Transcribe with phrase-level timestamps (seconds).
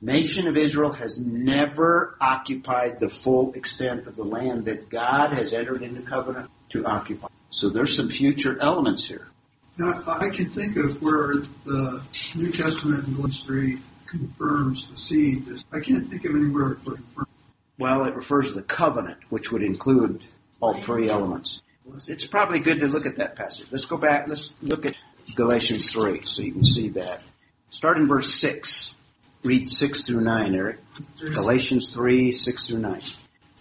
[0.00, 5.52] Nation of Israel has never occupied the full extent of the land that God has
[5.52, 7.28] entered into covenant to occupy.
[7.50, 9.26] So there's some future elements here.
[9.76, 11.34] Now, I can think of where
[11.64, 12.02] the
[12.34, 15.46] New Testament in Galatians 3 confirms the seed.
[15.72, 17.28] I can't think of anywhere it confirms.
[17.78, 20.24] Well, it refers to the covenant, which would include
[20.60, 21.60] all three elements.
[22.06, 23.68] It's probably good to look at that passage.
[23.70, 24.28] Let's go back.
[24.28, 24.94] Let's look at
[25.34, 27.24] Galatians 3 so you can see that.
[27.70, 28.94] Start in verse 6.
[29.44, 30.78] Read 6 through 9, Eric.
[31.20, 33.00] Galatians 3, 6 through 9.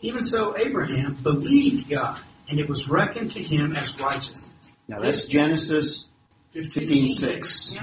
[0.02, 2.20] Even so, Abraham believed God,
[2.50, 4.53] and it was reckoned to him as righteousness.
[4.88, 6.05] Now that's Genesis
[6.53, 7.73] 15, 6.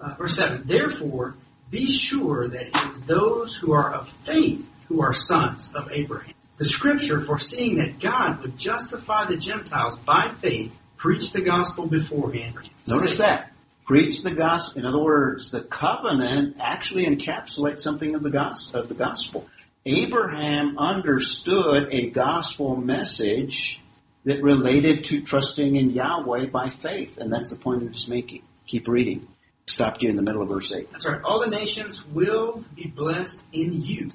[0.00, 0.62] Uh, verse 7.
[0.66, 1.34] Therefore,
[1.70, 6.34] be sure that it is those who are of faith who are sons of Abraham.
[6.58, 12.54] The scripture, foreseeing that God would justify the Gentiles by faith, preached the gospel beforehand.
[12.86, 13.52] Notice that.
[13.86, 14.80] Preach the gospel.
[14.80, 18.80] In other words, the covenant actually encapsulates something of the gospel.
[18.80, 19.48] Of the gospel.
[19.84, 23.80] Abraham understood a gospel message
[24.24, 28.42] that related to trusting in Yahweh by faith, and that's the point he's making.
[28.66, 29.28] Keep reading.
[29.66, 30.90] Stopped you in the middle of verse 8.
[30.90, 31.22] That's right.
[31.22, 34.10] All the nations will be blessed in you.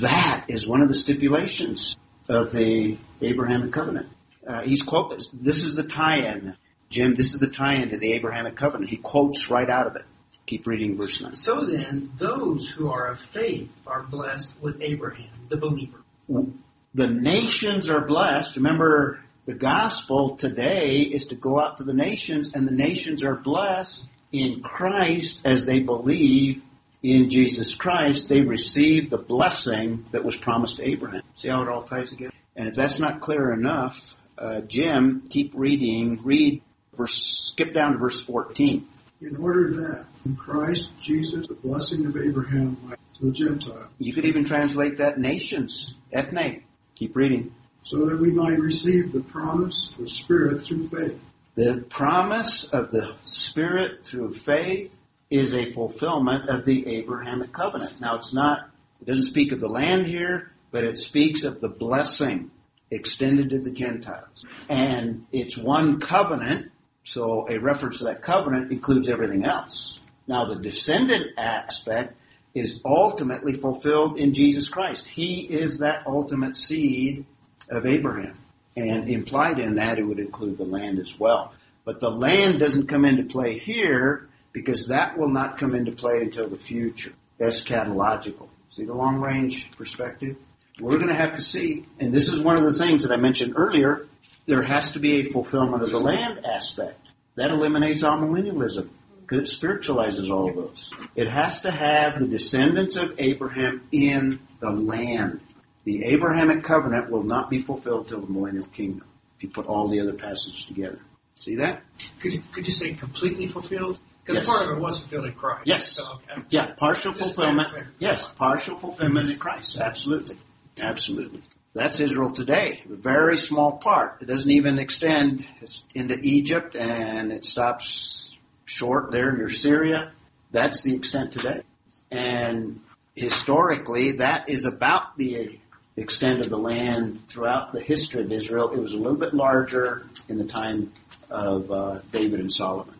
[0.00, 1.96] That is one of the stipulations
[2.28, 4.08] of the Abrahamic covenant.
[4.46, 5.20] Uh, he's quote.
[5.32, 6.56] This is the tie-in,
[6.90, 7.14] Jim.
[7.14, 8.90] This is the tie-in to the Abrahamic covenant.
[8.90, 10.04] He quotes right out of it.
[10.46, 11.34] Keep reading verse nine.
[11.34, 15.98] So then, those who are of faith are blessed with Abraham, the believer.
[16.28, 18.56] The nations are blessed.
[18.56, 23.34] Remember, the gospel today is to go out to the nations, and the nations are
[23.34, 26.62] blessed in Christ as they believe
[27.02, 31.22] in Jesus Christ, they receive the blessing that was promised to Abraham.
[31.36, 32.32] See how it all ties together?
[32.56, 36.20] And if that's not clear enough, uh, Jim, keep reading.
[36.24, 36.62] Read
[36.96, 37.50] verse.
[37.52, 38.88] Skip down to verse fourteen.
[39.20, 43.88] In order that in Christ Jesus the blessing of Abraham might to the Gentiles.
[43.98, 46.62] You could even translate that nations, ethne.
[46.94, 47.54] Keep reading.
[47.84, 51.20] So that we might receive the promise of the Spirit through faith.
[51.54, 54.94] The promise of the Spirit through faith
[55.30, 58.00] is a fulfillment of the Abrahamic covenant.
[58.00, 58.68] Now it's not,
[59.00, 62.50] it doesn't speak of the land here, but it speaks of the blessing
[62.90, 64.44] extended to the Gentiles.
[64.68, 66.72] And it's one covenant,
[67.06, 69.98] so a reference to that covenant includes everything else.
[70.26, 72.16] Now the descendant aspect
[72.52, 75.06] is ultimately fulfilled in Jesus Christ.
[75.06, 77.24] He is that ultimate seed
[77.70, 78.36] of Abraham.
[78.76, 81.54] And implied in that, it would include the land as well.
[81.84, 86.18] But the land doesn't come into play here because that will not come into play
[86.20, 88.48] until the future, eschatological.
[88.74, 90.36] See the long range perspective?
[90.80, 93.16] We're going to have to see, and this is one of the things that I
[93.16, 94.06] mentioned earlier,
[94.46, 97.00] there has to be a fulfillment of the land aspect.
[97.34, 98.88] That eliminates amillennialism
[99.20, 100.90] because it spiritualizes all of those.
[101.16, 105.40] It has to have the descendants of Abraham in the land.
[105.84, 109.88] The Abrahamic covenant will not be fulfilled till the millennial kingdom if you put all
[109.88, 110.98] the other passages together.
[111.36, 111.82] See that?
[112.20, 113.98] Could you, could you say completely fulfilled?
[114.24, 114.46] Because Yes.
[114.48, 115.62] part of it was fulfilled in Christ.
[115.66, 115.92] Yes.
[115.92, 116.42] So, okay.
[116.48, 117.68] Yeah, partial Just fulfillment.
[117.98, 119.76] Yes, partial fulfillment in Christ.
[119.76, 120.36] Absolutely.
[120.80, 121.42] Absolutely.
[121.76, 122.80] That's Israel today.
[122.90, 124.22] A very small part.
[124.22, 125.46] It doesn't even extend
[125.94, 130.12] into Egypt and it stops short there near Syria.
[130.52, 131.64] That's the extent today.
[132.10, 132.80] And
[133.14, 135.60] historically, that is about the
[135.98, 138.72] extent of the land throughout the history of Israel.
[138.72, 140.94] It was a little bit larger in the time
[141.28, 142.94] of uh, David and Solomon.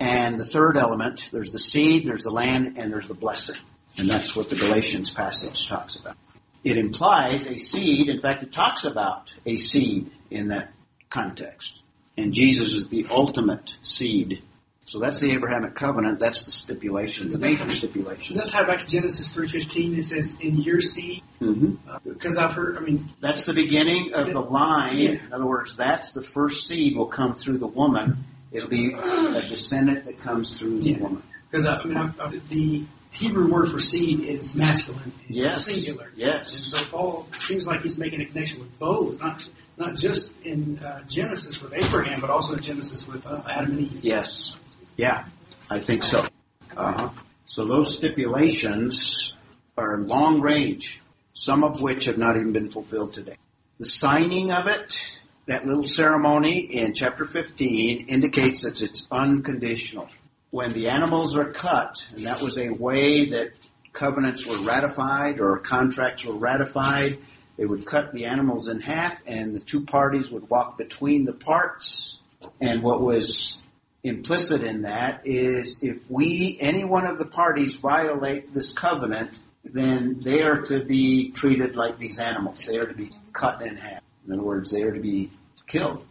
[0.00, 3.56] And the third element, there's the seed, there's the land, and there's the blessing.
[3.98, 6.16] And that's what the Galatians passage talks about.
[6.64, 10.72] It implies a seed, in fact, it talks about a seed in that
[11.10, 11.72] context.
[12.16, 14.42] And Jesus is the ultimate seed.
[14.84, 18.36] So that's the Abrahamic covenant, that's the stipulation, the major come- Does stipulation.
[18.36, 19.96] that tie back to Genesis 3.15?
[19.98, 21.22] It says, in your seed?
[21.38, 21.74] hmm
[22.04, 24.98] Because I've heard, I mean, That's the beginning of the line.
[24.98, 25.10] Yeah.
[25.12, 28.24] In other words, that's the first seed will come through the woman.
[28.50, 31.22] It'll be a descendant that comes through the woman.
[31.50, 35.66] because I, mean, I, I, the Hebrew word for seed is masculine, and Yes.
[35.66, 36.10] singular.
[36.18, 40.78] And so Paul seems like he's making a connection with both, not not just in
[40.78, 44.04] uh, Genesis with Abraham, but also in Genesis with uh, Adam and Eve.
[44.04, 44.56] Yes.
[44.96, 45.26] Yeah,
[45.70, 46.26] I think so.
[46.76, 47.10] Uh-huh.
[47.46, 49.34] So those stipulations
[49.76, 51.00] are long range,
[51.34, 53.36] some of which have not even been fulfilled today.
[53.78, 54.94] The signing of it,
[55.46, 60.08] that little ceremony in chapter 15 indicates that it's unconditional.
[60.52, 63.52] When the animals are cut, and that was a way that
[63.94, 67.18] covenants were ratified or contracts were ratified,
[67.56, 71.32] they would cut the animals in half and the two parties would walk between the
[71.32, 72.18] parts.
[72.60, 73.62] And what was
[74.04, 79.30] implicit in that is if we, any one of the parties violate this covenant,
[79.64, 82.66] then they are to be treated like these animals.
[82.66, 84.02] They are to be cut in half.
[84.26, 85.30] In other words, they are to be
[85.66, 86.04] killed.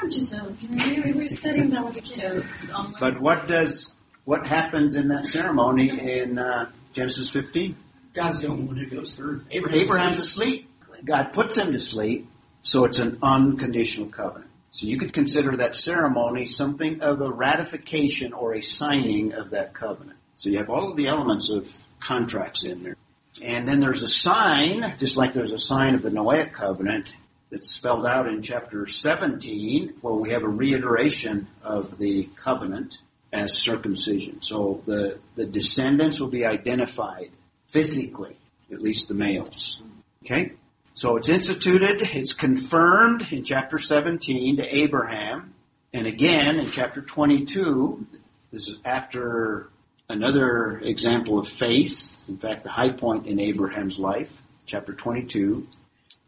[0.00, 2.70] I'm just we were studying that with the kids.
[2.70, 3.92] Um, But what does
[4.24, 7.76] what happens in that ceremony in uh, Genesis 15?
[8.14, 9.44] God's the only one who goes through.
[9.50, 10.68] Abraham's, Abraham's asleep.
[11.04, 12.28] God puts him to sleep,
[12.62, 14.50] so it's an unconditional covenant.
[14.70, 19.74] So you could consider that ceremony something of a ratification or a signing of that
[19.74, 20.18] covenant.
[20.36, 21.68] So you have all of the elements of
[22.00, 22.96] contracts in there.
[23.42, 27.12] And then there's a sign, just like there's a sign of the Noahic covenant
[27.50, 32.98] that's spelled out in chapter 17, where we have a reiteration of the covenant
[33.32, 34.40] as circumcision.
[34.42, 37.30] So the, the descendants will be identified
[37.68, 38.36] physically,
[38.72, 39.80] at least the males.
[40.24, 40.52] Okay?
[40.94, 45.54] So it's instituted, it's confirmed in chapter 17 to Abraham,
[45.92, 48.06] and again in chapter 22,
[48.52, 49.70] this is after
[50.08, 54.30] another example of faith, in fact, the high point in Abraham's life,
[54.66, 55.66] chapter 22.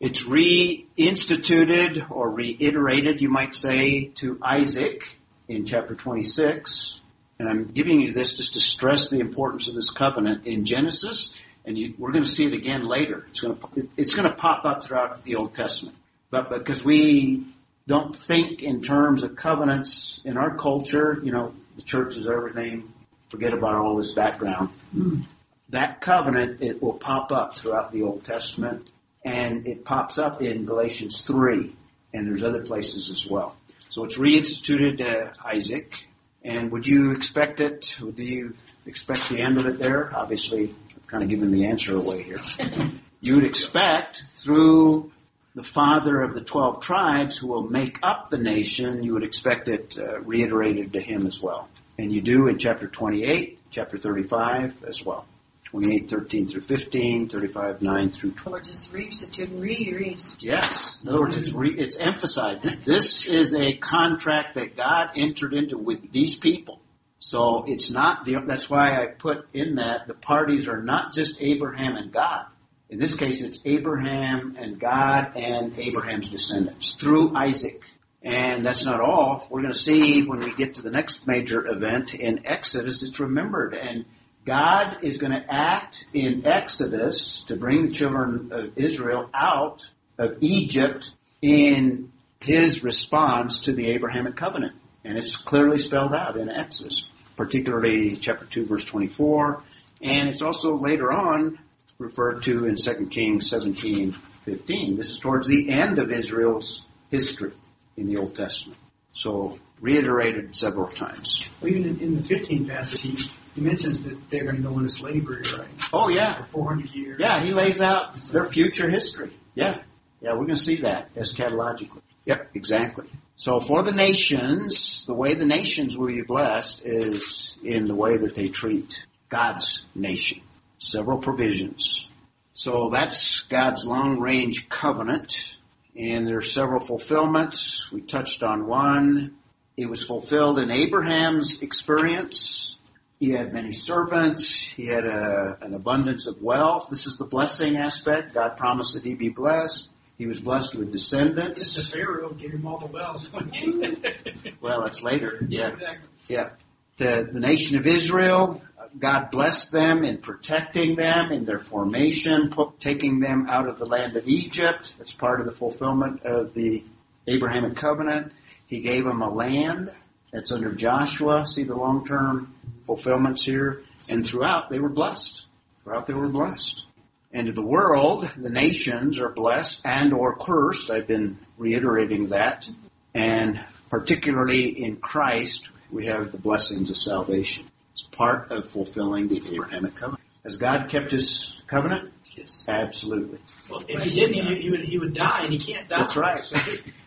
[0.02, 5.04] It's reinstituted or reiterated, you might say, to Isaac
[5.46, 6.98] in chapter 26.
[7.38, 11.34] And I'm giving you this just to stress the importance of this covenant in Genesis,
[11.64, 13.24] and you, we're going to see it again later.
[13.30, 15.96] It's going to it's going to pop up throughout the Old Testament,
[16.30, 17.46] but because we
[17.86, 22.92] don't think in terms of covenants in our culture, you know, the church is everything.
[23.30, 24.70] Forget about all this background.
[24.92, 25.20] Hmm.
[25.68, 28.90] That covenant it will pop up throughout the Old Testament,
[29.24, 31.74] and it pops up in Galatians three,
[32.12, 33.56] and there's other places as well.
[33.88, 36.06] So it's reinstituted to Isaac,
[36.44, 37.98] and would you expect it?
[38.00, 38.54] Would you
[38.86, 40.10] expect the end of it there?
[40.16, 42.40] Obviously, I've kind of given the answer away here.
[43.20, 45.12] you would expect through
[45.54, 49.68] the father of the 12 tribes who will make up the nation, you would expect
[49.68, 51.68] it uh, reiterated to him as well.
[51.98, 55.26] And you do in chapter 28, chapter 35 as well.
[55.72, 58.54] 28, 13 through 15, 35, 9 through 12.
[58.54, 60.42] or just reinstitute and re reinstitute.
[60.42, 60.98] Yes.
[61.02, 62.60] In other words, it's, re, it's emphasized.
[62.84, 66.80] This is a contract that God entered into with these people.
[67.20, 71.40] So it's not the, that's why I put in that the parties are not just
[71.40, 72.46] Abraham and God.
[72.90, 77.80] In this case, it's Abraham and God and Abraham's descendants through Isaac.
[78.22, 79.46] And that's not all.
[79.48, 83.18] We're going to see when we get to the next major event in Exodus, it's
[83.18, 83.72] remembered.
[83.72, 84.04] And
[84.44, 89.86] God is going to act in Exodus to bring the children of Israel out
[90.18, 91.10] of Egypt
[91.40, 92.10] in
[92.40, 94.74] his response to the Abrahamic covenant.
[95.04, 99.62] And it's clearly spelled out in Exodus, particularly chapter 2 verse 24.
[100.02, 101.58] And it's also later on
[101.98, 104.96] referred to in 2 Kings 17, 15.
[104.96, 107.52] This is towards the end of Israel's history
[107.96, 108.78] in the Old Testament.
[109.14, 111.46] So reiterated several times.
[111.60, 115.42] Well, even in, the 15th passage, he, mentions that they're going to go into slavery,
[115.56, 115.68] right?
[115.92, 117.20] Oh yeah, For 400 years.
[117.20, 119.32] Yeah, he lays out their future history.
[119.54, 119.82] Yeah.
[120.20, 122.00] Yeah, we're going to see that eschatologically.
[122.24, 123.08] Yep, exactly.
[123.36, 128.16] So for the nations, the way the nations will be blessed is in the way
[128.16, 130.42] that they treat God's nation.
[130.78, 132.06] Several provisions.
[132.52, 135.56] So that's God's long range covenant.
[135.96, 137.90] And there are several fulfillments.
[137.90, 139.36] We touched on one.
[139.76, 142.76] It was fulfilled in Abraham's experience.
[143.22, 144.58] He had many servants.
[144.66, 146.88] He had a, an abundance of wealth.
[146.90, 148.34] This is the blessing aspect.
[148.34, 149.90] God promised that he'd be blessed.
[150.18, 151.90] He was blessed with Just the descendants.
[151.92, 153.32] Pharaoh gave him all the wells.
[153.32, 155.38] when he said- Well, that's later.
[155.48, 156.08] yeah, exactly.
[156.26, 156.48] Yeah.
[156.96, 158.60] The, the nation of Israel,
[158.98, 163.86] God blessed them in protecting them in their formation, put, taking them out of the
[163.86, 164.96] land of Egypt.
[164.98, 166.82] That's part of the fulfillment of the
[167.28, 168.32] Abrahamic covenant.
[168.66, 169.92] He gave them a land
[170.32, 171.46] that's under Joshua.
[171.46, 172.54] See the long-term
[172.86, 173.82] fulfillments here.
[174.08, 175.44] And throughout they were blessed.
[175.82, 176.84] Throughout they were blessed.
[177.32, 180.90] And to the world, the nations are blessed and or cursed.
[180.90, 182.68] I've been reiterating that.
[183.14, 187.64] And particularly in Christ, we have the blessings of salvation.
[187.92, 190.22] It's part of fulfilling the Abrahamic covenant.
[190.44, 192.12] Has God kept his covenant?
[192.42, 192.64] Yes.
[192.66, 193.38] Absolutely.
[193.70, 195.98] Well, if he didn't, he, he would he would die, and he can't die.
[196.00, 196.40] That's right.
[196.40, 196.58] So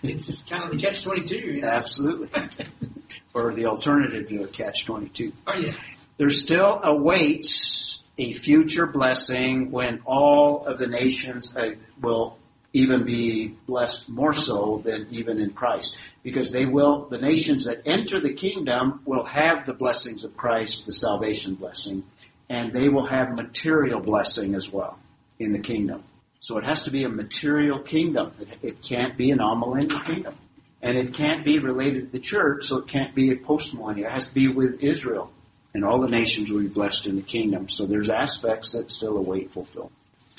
[0.01, 1.61] it's kind of the catch twenty two.
[1.63, 2.29] Absolutely.
[3.35, 5.31] or the alternative to a catch 22.
[5.45, 5.73] Oh yeah.
[6.17, 12.37] There still awaits a future blessing when all of the nations uh, will
[12.71, 15.97] even be blessed more so than even in Christ.
[16.23, 20.85] Because they will, the nations that enter the kingdom will have the blessings of Christ,
[20.85, 22.03] the salvation blessing,
[22.49, 24.97] and they will have material blessing as well
[25.39, 26.03] in the kingdom.
[26.39, 28.33] So it has to be a material kingdom.
[28.39, 30.35] It, it can't be an amillennial kingdom.
[30.81, 34.05] And it can't be related to the church, so it can't be a postmillennial.
[34.05, 35.31] It has to be with Israel
[35.75, 37.67] and all the nations will be blessed in the kingdom.
[37.67, 39.91] So there's aspects that still await fulfillment.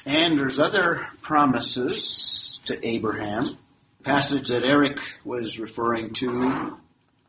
[0.06, 3.46] And there's other promises to Abraham.
[4.02, 6.78] Passage that Eric was referring to,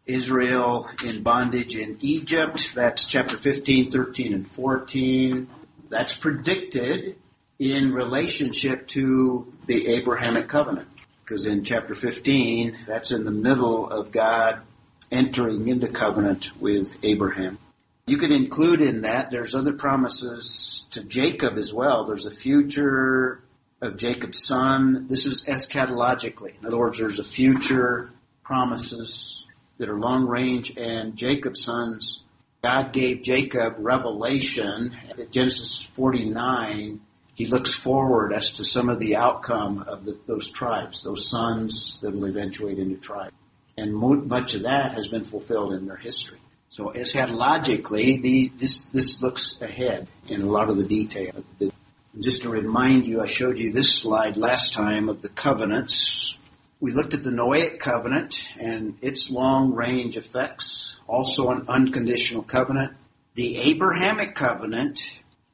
[0.05, 2.71] Israel in bondage in Egypt.
[2.75, 5.50] That's chapter 15, 13, and 14.
[5.89, 7.17] That's predicted
[7.59, 10.87] in relationship to the Abrahamic covenant.
[11.23, 14.61] Because in chapter 15, that's in the middle of God
[15.11, 17.57] entering into covenant with Abraham.
[18.05, 22.05] You could include in that, there's other promises to Jacob as well.
[22.05, 23.41] There's a future
[23.81, 25.07] of Jacob's son.
[25.09, 26.53] This is eschatologically.
[26.59, 28.09] In other words, there's a future
[28.43, 29.43] promises
[29.77, 32.23] that are long range and Jacob's sons.
[32.63, 37.01] God gave Jacob revelation at Genesis 49.
[37.38, 42.00] He looks forward as to some of the outcome of the, those tribes, those sons
[42.01, 43.36] that will eventuate into tribes.
[43.77, 46.39] And much of that has been fulfilled in their history.
[46.70, 51.44] So eschatologically, the, this, this looks ahead in a lot of the detail.
[52.20, 56.36] Just to remind you, I showed you this slide last time of the covenants.
[56.79, 62.94] We looked at the Noahic covenant and its long range effects, also an unconditional covenant.
[63.36, 65.03] The Abrahamic covenant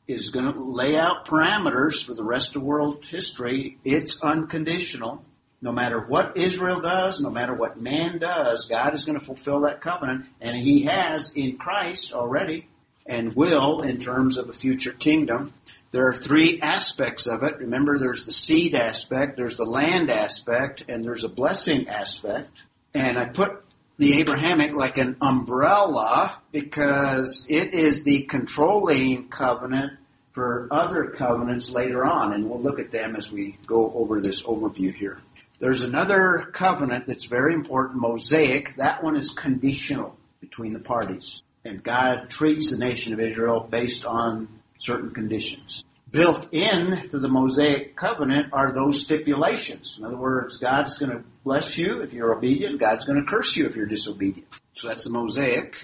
[0.07, 3.77] is going to lay out parameters for the rest of world history.
[3.83, 5.23] It's unconditional.
[5.61, 9.61] No matter what Israel does, no matter what man does, God is going to fulfill
[9.61, 12.67] that covenant, and He has in Christ already,
[13.05, 15.53] and will in terms of a future kingdom.
[15.91, 17.59] There are three aspects of it.
[17.59, 22.49] Remember, there's the seed aspect, there's the land aspect, and there's a blessing aspect.
[22.93, 23.62] And I put
[23.97, 29.93] the Abrahamic like an umbrella because it is the controlling covenant
[30.33, 34.41] for other covenants later on, and we'll look at them as we go over this
[34.43, 35.19] overview here.
[35.59, 38.75] There's another covenant that's very important, Mosaic.
[38.77, 41.41] That one is conditional between the parties.
[41.63, 44.47] And God treats the nation of Israel based on
[44.79, 45.83] certain conditions.
[46.13, 49.95] Built in to the Mosaic covenant are those stipulations.
[49.97, 52.79] In other words, God's going to bless you if you're obedient.
[52.79, 54.47] God's going to curse you if you're disobedient.
[54.77, 55.75] So that's the Mosaic.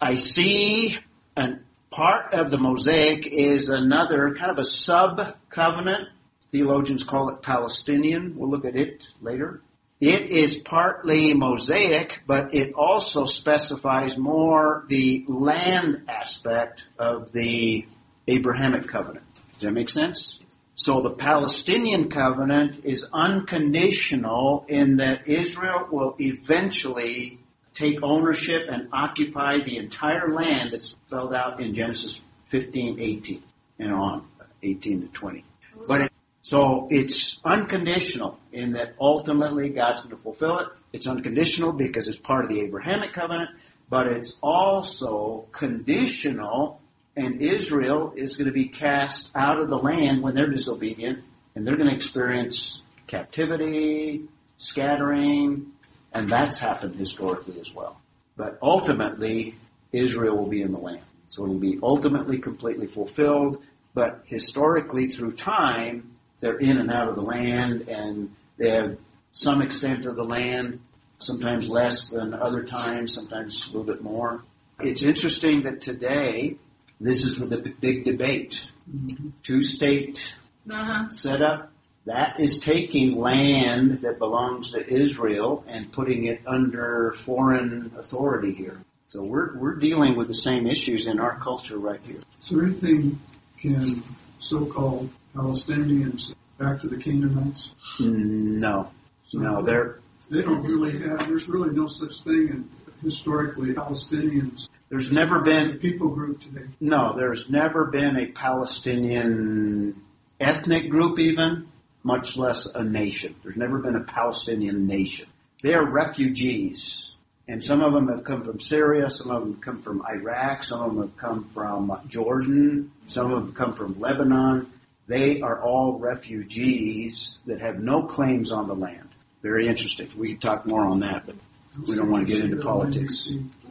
[0.00, 0.98] I see
[1.36, 1.56] a
[1.90, 6.08] part of the Mosaic is another kind of a sub covenant
[6.52, 8.36] Theologians call it Palestinian.
[8.36, 9.62] We'll look at it later.
[10.00, 17.86] It is partly Mosaic, but it also specifies more the land aspect of the
[18.28, 19.24] Abrahamic covenant.
[19.62, 20.40] Does that make sense?
[20.74, 27.38] So the Palestinian covenant is unconditional in that Israel will eventually
[27.72, 33.42] take ownership and occupy the entire land that's spelled out in Genesis 15, 18
[33.78, 34.26] and on,
[34.64, 35.44] 18 to 20.
[35.86, 40.66] But it so it's unconditional in that ultimately God's going to fulfill it.
[40.92, 43.50] It's unconditional because it's part of the Abrahamic covenant,
[43.88, 46.81] but it's also conditional
[47.16, 51.20] and Israel is going to be cast out of the land when they're disobedient
[51.54, 54.22] and they're going to experience captivity,
[54.56, 55.72] scattering,
[56.12, 58.00] and that's happened historically as well.
[58.36, 59.56] But ultimately,
[59.92, 61.04] Israel will be in the land.
[61.28, 63.62] So it'll be ultimately completely fulfilled,
[63.94, 68.98] but historically through time, they're in and out of the land and they have
[69.32, 70.80] some extent of the land,
[71.18, 74.42] sometimes less than other times, sometimes a little bit more.
[74.80, 76.56] It's interesting that today,
[77.00, 78.66] this is the big debate.
[78.90, 79.30] Mm-hmm.
[79.42, 80.34] Two state
[80.70, 81.10] uh-huh.
[81.10, 81.72] setup,
[82.06, 88.80] that is taking land that belongs to Israel and putting it under foreign authority here.
[89.08, 92.22] So we're, we're dealing with the same issues in our culture right here.
[92.40, 93.20] So anything
[93.60, 94.02] can
[94.40, 97.70] so-called Palestinians back to the Canaanites?
[98.00, 98.90] No,
[99.26, 101.28] so no, they're they don't really have.
[101.28, 102.70] There's really no such thing in
[103.02, 104.68] historically Palestinians.
[104.92, 106.66] There's never been a people group today.
[106.78, 110.02] No, there's never been a Palestinian
[110.38, 111.68] ethnic group, even
[112.02, 113.34] much less a nation.
[113.42, 115.28] There's never been a Palestinian nation.
[115.62, 117.08] They are refugees.
[117.48, 120.82] And some of them have come from Syria, some of them come from Iraq, some
[120.82, 124.70] of them have come from Jordan, some of them have come from Lebanon.
[125.06, 129.08] They are all refugees that have no claims on the land.
[129.40, 130.10] Very interesting.
[130.18, 131.36] We could talk more on that, but
[131.86, 133.28] we don't want to get into politics.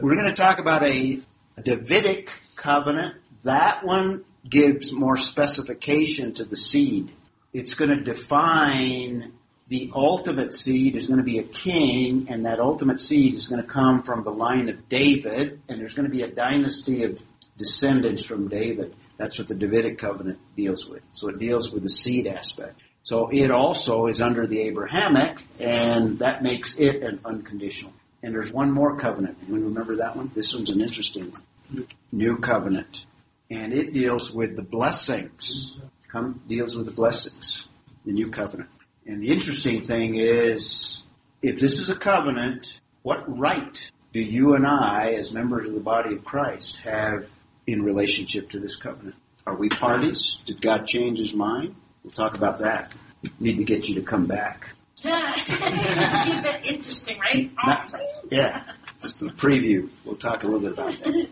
[0.00, 1.20] We're going to talk about a
[1.62, 3.16] Davidic covenant.
[3.44, 7.10] That one gives more specification to the seed.
[7.52, 9.32] It's going to define
[9.68, 13.60] the ultimate seed is going to be a king, and that ultimate seed is going
[13.60, 17.20] to come from the line of David, and there's going to be a dynasty of
[17.58, 18.94] descendants from David.
[19.18, 21.02] That's what the Davidic covenant deals with.
[21.12, 22.80] So it deals with the seed aspect.
[23.08, 27.94] So it also is under the Abrahamic, and that makes it an unconditional.
[28.22, 29.38] And there's one more covenant.
[29.48, 30.30] You remember that one?
[30.34, 31.86] This one's an interesting one.
[32.12, 33.06] New covenant.
[33.50, 35.72] And it deals with the blessings.
[36.12, 37.64] Come deals with the blessings.
[38.04, 38.68] The new covenant.
[39.06, 41.00] And the interesting thing is,
[41.40, 45.80] if this is a covenant, what right do you and I, as members of the
[45.80, 47.24] body of Christ, have
[47.66, 49.16] in relationship to this covenant?
[49.46, 50.36] Are we parties?
[50.44, 51.74] Did God change his mind?
[52.08, 52.94] We'll talk about that.
[53.38, 54.70] Need to get you to come back.
[55.02, 57.50] Keep it interesting, right?
[57.66, 57.92] Not-
[58.30, 58.62] yeah,
[59.02, 59.90] just a preview.
[60.06, 61.28] We'll talk a little bit about that.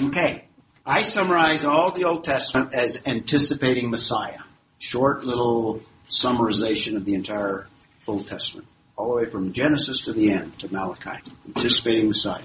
[0.00, 0.44] Okay.
[0.86, 4.38] I summarize all the Old Testament as anticipating Messiah.
[4.78, 7.66] Short little summarization of the entire
[8.06, 8.68] Old Testament.
[8.96, 11.28] All the way from Genesis to the end, to Malachi.
[11.56, 12.44] Anticipating Messiah.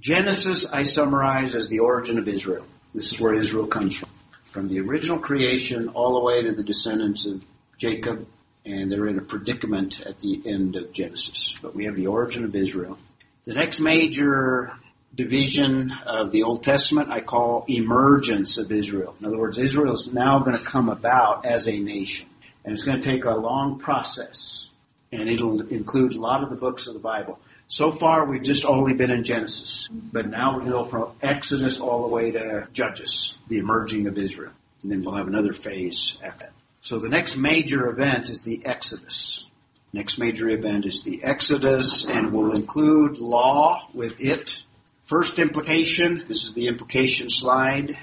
[0.00, 2.64] Genesis I summarize as the origin of Israel.
[2.94, 4.08] This is where Israel comes from.
[4.50, 7.42] From the original creation all the way to the descendants of
[7.78, 8.26] Jacob,
[8.66, 11.54] and they're in a predicament at the end of Genesis.
[11.62, 12.98] But we have the origin of Israel.
[13.44, 14.72] The next major
[15.14, 19.14] division of the Old Testament I call emergence of Israel.
[19.20, 22.28] In other words, Israel is now going to come about as a nation.
[22.64, 24.68] And it's going to take a long process.
[25.12, 27.38] And it'll include a lot of the books of the Bible.
[27.70, 29.88] So far, we've just only been in Genesis.
[29.92, 34.08] But now we're going to go from Exodus all the way to Judges, the emerging
[34.08, 34.50] of Israel.
[34.82, 36.52] And then we'll have another phase after that.
[36.82, 39.44] So the next major event is the Exodus.
[39.92, 44.64] Next major event is the Exodus and will include law with it.
[45.04, 47.96] First implication, this is the implication slide.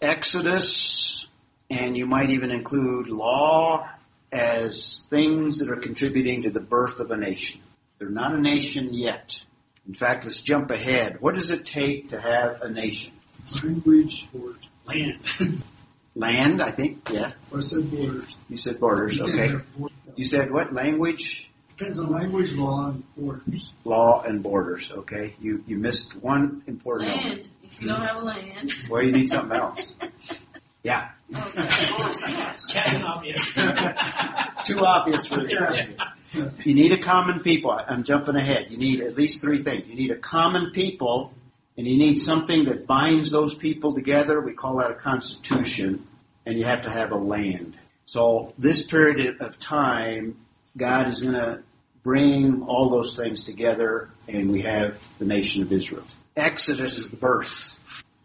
[0.00, 1.28] Exodus,
[1.70, 3.88] and you might even include law
[4.32, 7.60] as things that are contributing to the birth of a nation.
[8.02, 9.40] They're not a nation yet.
[9.86, 11.20] In fact, let's jump ahead.
[11.20, 13.12] What does it take to have a nation?
[13.62, 14.64] Language, borders.
[14.86, 15.20] Land.
[16.16, 17.30] Land, I think, yeah.
[17.56, 18.26] I said borders.
[18.48, 19.54] You said borders, okay.
[19.78, 19.96] borders.
[20.16, 20.74] You said what?
[20.74, 23.70] Language, Depends on language, law, and borders.
[23.84, 25.36] law, and borders, okay?
[25.40, 27.46] You, you missed one important element.
[27.62, 28.74] If you don't have a land.
[28.90, 29.94] Well, you need something else.
[30.82, 31.10] Yeah.
[31.34, 32.66] Okay, of course, yes.
[32.72, 33.54] Captain Obvious.
[33.54, 35.94] Too obvious for the
[36.64, 37.70] You need a common people.
[37.70, 38.66] I'm jumping ahead.
[38.70, 39.86] You need at least three things.
[39.86, 41.32] You need a common people,
[41.76, 44.40] and you need something that binds those people together.
[44.40, 46.06] We call that a constitution,
[46.44, 47.76] and you have to have a land.
[48.04, 50.36] So this period of time,
[50.76, 51.62] God is going to
[52.02, 56.04] bring all those things together, and we have the nation of Israel.
[56.36, 57.78] Exodus is the birth,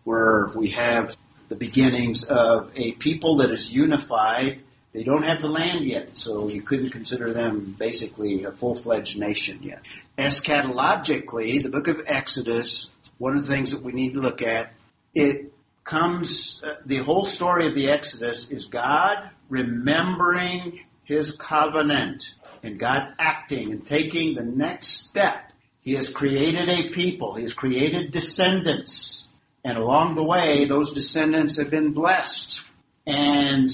[0.03, 1.15] where we have
[1.49, 4.61] the beginnings of a people that is unified
[4.97, 9.61] they don't have the land yet, so you couldn't consider them basically a full-fledged nation
[9.61, 9.81] yet.
[10.17, 14.73] Eschatologically, the book of Exodus, one of the things that we need to look at,
[15.13, 22.33] it comes, uh, the whole story of the Exodus is God remembering his covenant
[22.63, 25.51] and God acting and taking the next step.
[25.81, 27.35] He has created a people.
[27.35, 29.26] He has created descendants.
[29.67, 32.61] And along the way, those descendants have been blessed.
[33.05, 33.69] And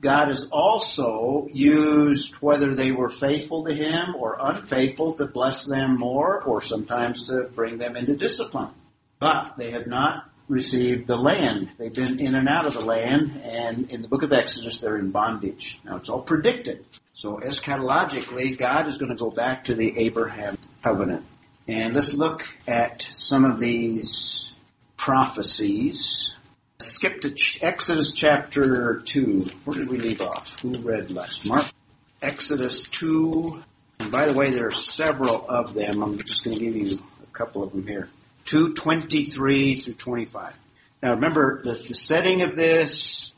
[0.00, 5.98] God has also used whether they were faithful to Him or unfaithful to bless them
[5.98, 8.70] more or sometimes to bring them into discipline.
[9.20, 11.68] But they have not received the land.
[11.76, 14.96] They've been in and out of the land and in the book of Exodus they're
[14.96, 15.78] in bondage.
[15.84, 16.86] Now it's all predicted.
[17.14, 21.26] So eschatologically, God is going to go back to the Abraham covenant.
[21.68, 24.46] And let's look at some of these
[24.96, 26.32] prophecies.
[26.78, 29.50] Skip to Ch- Exodus chapter 2.
[29.64, 30.60] Where did we leave off?
[30.60, 31.44] Who read last?
[31.46, 31.66] Mark.
[32.22, 33.62] Exodus 2.
[34.00, 36.02] And by the way, there are several of them.
[36.02, 38.08] I'm just going to give you a couple of them here.
[38.46, 40.54] 223 through 25.
[41.02, 43.32] Now remember, the, the setting of this,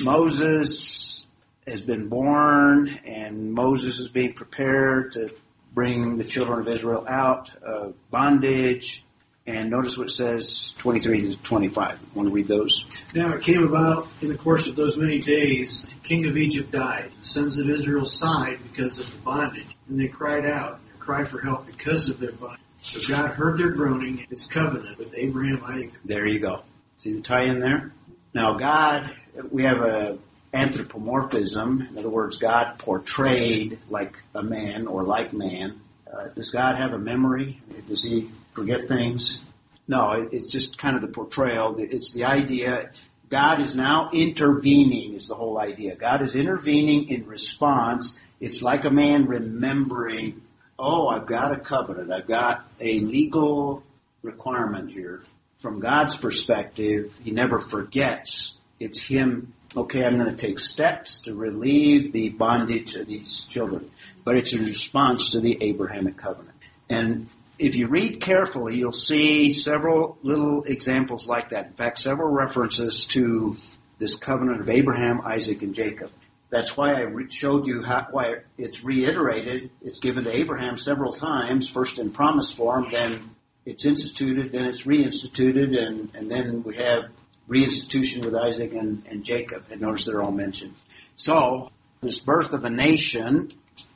[0.00, 1.26] Moses
[1.66, 5.30] has been born and Moses is being prepared to
[5.72, 9.03] bring the children of Israel out of bondage.
[9.46, 12.00] And notice what it says 23 to 25.
[12.14, 12.86] Want to read those?
[13.14, 16.70] Now it came about in the course of those many days, the king of Egypt
[16.70, 17.10] died.
[17.22, 20.98] The sons of Israel sighed because of the bondage, and they cried out, and they
[20.98, 22.60] cried for help because of their bondage.
[22.80, 26.62] So God heard their groaning and his covenant with Abraham, Isaac, There you go.
[26.98, 27.92] See the tie in there?
[28.32, 29.14] Now God,
[29.50, 30.18] we have a
[30.54, 31.88] anthropomorphism.
[31.90, 35.80] In other words, God portrayed like a man or like man.
[36.10, 37.60] Uh, does God have a memory?
[37.88, 39.38] Does he forget things?
[39.86, 41.76] No, it- it's just kind of the portrayal.
[41.78, 42.90] It's the idea.
[43.28, 45.96] God is now intervening is the whole idea.
[45.96, 48.18] God is intervening in response.
[48.40, 50.42] It's like a man remembering,
[50.78, 52.12] oh, I've got a covenant.
[52.12, 53.82] I've got a legal
[54.22, 55.22] requirement here.
[55.60, 58.54] From God's perspective, He never forgets.
[58.78, 63.90] It's Him, okay, I'm going to take steps to relieve the bondage of these children.
[64.24, 66.56] But it's in response to the Abrahamic covenant.
[66.88, 71.66] And if you read carefully, you'll see several little examples like that.
[71.66, 73.56] In fact, several references to
[73.98, 76.10] this covenant of Abraham, Isaac, and Jacob.
[76.50, 79.70] That's why I showed you how, why it's reiterated.
[79.82, 83.30] It's given to Abraham several times, first in promise form, then
[83.64, 87.04] it's instituted, then it's reinstituted, and, and then we have
[87.48, 89.64] reinstitution with Isaac and, and Jacob.
[89.70, 90.74] And notice they're all mentioned.
[91.16, 93.48] So, this birth of a nation,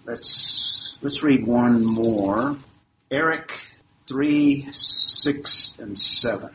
[0.05, 2.57] let's, let's read one more.
[3.11, 3.53] Eric
[4.07, 6.51] 3, 6, and 7.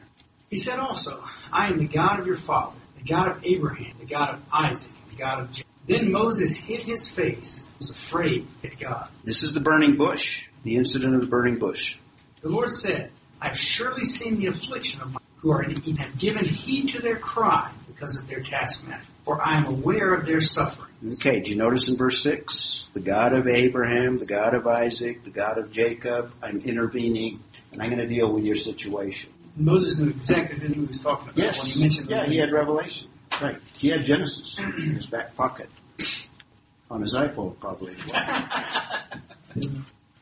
[0.52, 4.06] He said also, I am the God of your father, the God of Abraham, the
[4.06, 5.72] God of Isaac, the God of Jacob.
[5.88, 9.10] Then Moses hid his face, was afraid of God.
[9.24, 11.98] This is the burning bush, the incident of the burning bush.
[12.42, 13.10] The Lord said,
[13.42, 16.46] I have surely seen the affliction of my who are in Egypt, and have given
[16.46, 17.72] heed to their cry
[18.04, 20.90] because of their taskmaster, for I am aware of their suffering.
[21.22, 22.86] Okay, do you notice in verse 6?
[22.94, 27.82] The God of Abraham, the God of Isaac, the God of Jacob, I'm intervening, and
[27.82, 29.30] I'm going to deal with your situation.
[29.56, 31.62] Moses knew exactly who he was talking about Yes.
[31.64, 33.08] when he mentioned Yeah, he had Revelation.
[33.42, 33.58] Right.
[33.78, 35.70] He had Genesis in his back pocket.
[36.92, 37.96] On his iPhone, probably.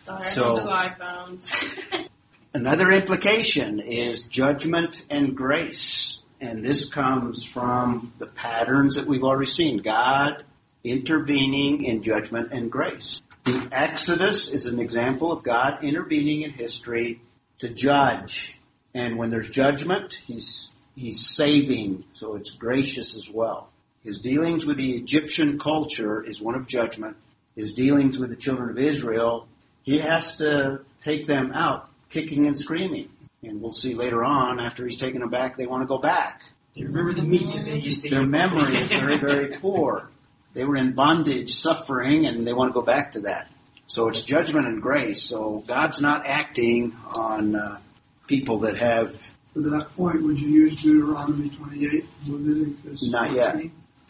[0.05, 2.07] Sorry, So- I don't iPhones.
[2.53, 6.19] Another implication is judgment and grace.
[6.41, 9.77] And this comes from the patterns that we've already seen.
[9.77, 10.43] God
[10.83, 13.21] intervening in judgment and grace.
[13.45, 17.21] The Exodus is an example of God intervening in history
[17.59, 18.57] to judge.
[18.95, 23.69] And when there's judgment, He's, He's saving, so it's gracious as well.
[24.03, 27.17] His dealings with the Egyptian culture is one of judgment.
[27.55, 29.47] His dealings with the children of Israel,
[29.83, 33.09] He has to take them out kicking and screaming.
[33.43, 36.41] And we'll see later on, after he's taken them back, they want to go back.
[36.75, 38.29] They remember the meat that they used to Their eat?
[38.29, 40.09] memory is very, very poor.
[40.53, 43.47] They were in bondage, suffering, and they want to go back to that.
[43.87, 45.23] So it's judgment and grace.
[45.23, 47.79] So God's not acting on uh,
[48.27, 49.15] people that have
[49.53, 53.57] For that point, would you use Deuteronomy 28, Leviticus Not yet.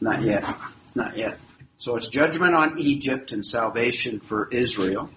[0.01, 0.43] Not yet.
[0.93, 1.37] Not yet.
[1.77, 5.09] So it's judgment on Egypt and salvation for Israel.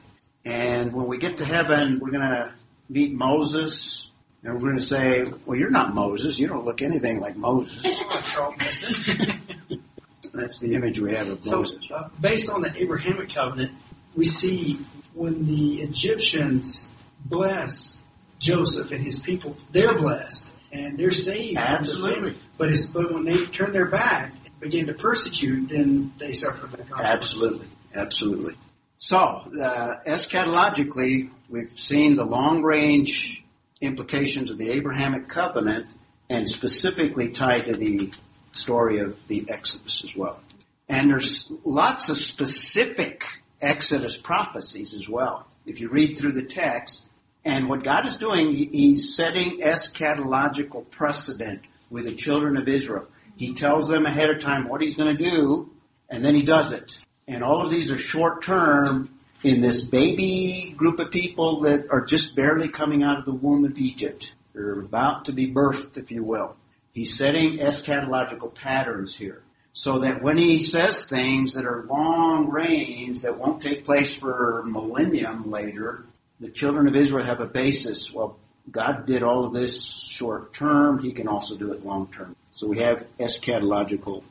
[0.44, 2.52] And when we get to heaven, we're going to
[2.88, 4.08] meet Moses,
[4.42, 6.38] and we're going to say, well, you're not Moses.
[6.38, 7.78] You don't look anything like Moses.
[10.34, 11.78] That's the image we have of So, Moses.
[11.94, 13.72] uh, based on the Abrahamic covenant,
[14.16, 14.78] we see
[15.14, 16.88] when the Egyptians
[17.24, 18.00] bless
[18.40, 21.56] Joseph and his people, they're blessed and they're saved.
[21.56, 22.36] Absolutely.
[22.58, 26.66] But, it's, but when they turn their back and begin to persecute, then they suffer
[26.66, 27.06] the consequences.
[27.12, 27.66] Absolutely.
[27.94, 28.54] Absolutely.
[28.98, 33.44] So, uh, eschatologically, we've seen the long range
[33.80, 35.86] implications of the Abrahamic covenant
[36.28, 38.10] and specifically tied to the
[38.50, 40.40] story of the Exodus as well.
[40.88, 43.24] And there's lots of specific
[43.60, 45.46] Exodus prophecies as well.
[45.64, 47.04] If you read through the text,
[47.44, 53.06] and what God is doing, He's setting eschatological precedent with the children of Israel.
[53.36, 55.70] He tells them ahead of time what He's going to do,
[56.10, 56.98] and then He does it.
[57.28, 59.13] And all of these are short term
[59.44, 63.64] in this baby group of people that are just barely coming out of the womb
[63.64, 64.32] of Egypt.
[64.54, 66.56] They're about to be birthed, if you will.
[66.92, 69.42] He's setting eschatological patterns here.
[69.74, 74.62] So that when he says things that are long range that won't take place for
[74.64, 76.04] millennium later,
[76.40, 78.12] the children of Israel have a basis.
[78.12, 78.38] Well,
[78.70, 81.00] God did all of this short term.
[81.02, 82.34] He can also do it long term.
[82.54, 84.22] So we have eschatological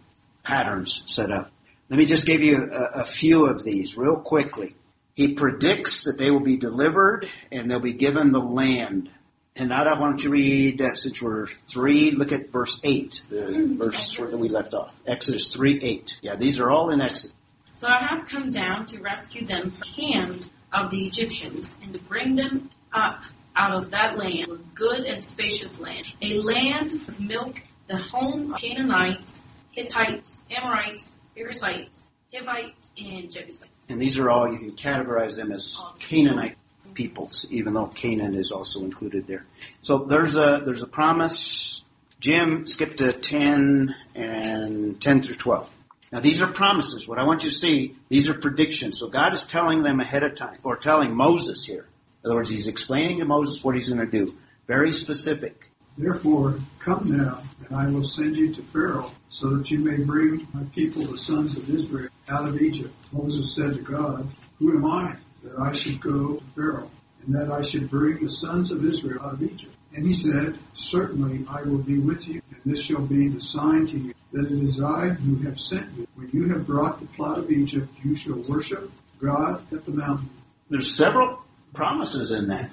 [0.44, 1.52] patterns set up.
[1.90, 4.76] Let me just give you a, a few of these real quickly.
[5.16, 9.10] He predicts that they will be delivered and they'll be given the land.
[9.56, 13.76] And now why don't you read, uh, since we're three, look at verse 8, the
[13.78, 14.96] verse where we left off.
[15.06, 16.18] Exodus 3, 8.
[16.24, 17.36] Yeah, these are all in Exodus.
[17.74, 21.94] So I have come down to rescue them from the hand of the Egyptians and
[21.94, 23.22] to bring them up
[23.56, 28.54] out of that land, a good and spacious land, a land of milk, the home
[28.54, 29.40] of Canaanites,
[29.72, 33.73] Hittites, Amorites, Perizzites, Hivites, and Jebusites.
[33.90, 36.58] And these are all, you can categorize them as Canaanite
[36.94, 39.46] peoples, even though Canaan is also included there.
[39.82, 41.82] So there's a, there's a promise.
[42.20, 45.70] Jim, skip to 10 and 10 through 12.
[46.12, 47.08] Now these are promises.
[47.08, 49.00] What I want you to see, these are predictions.
[49.00, 51.88] So God is telling them ahead of time, or telling Moses here.
[52.24, 54.34] In other words, he's explaining to Moses what he's going to do.
[54.68, 55.70] Very specific.
[55.98, 60.48] Therefore, come now, and I will send you to Pharaoh, so that you may bring
[60.54, 62.94] my people, the sons of Israel, out of Egypt.
[63.12, 64.28] Moses said to God,
[64.60, 66.92] Who am I that I should go to Pharaoh,
[67.26, 69.76] and that I should bring the sons of Israel out of Egypt?
[69.96, 73.88] And he said, Certainly I will be with you, and this shall be the sign
[73.88, 76.08] to you, that it is I who have sent you.
[76.16, 78.90] When you have brought the plot of Egypt, you shall worship
[79.22, 80.30] God at the mountain.
[80.70, 81.40] There's several
[81.74, 82.72] promises in that.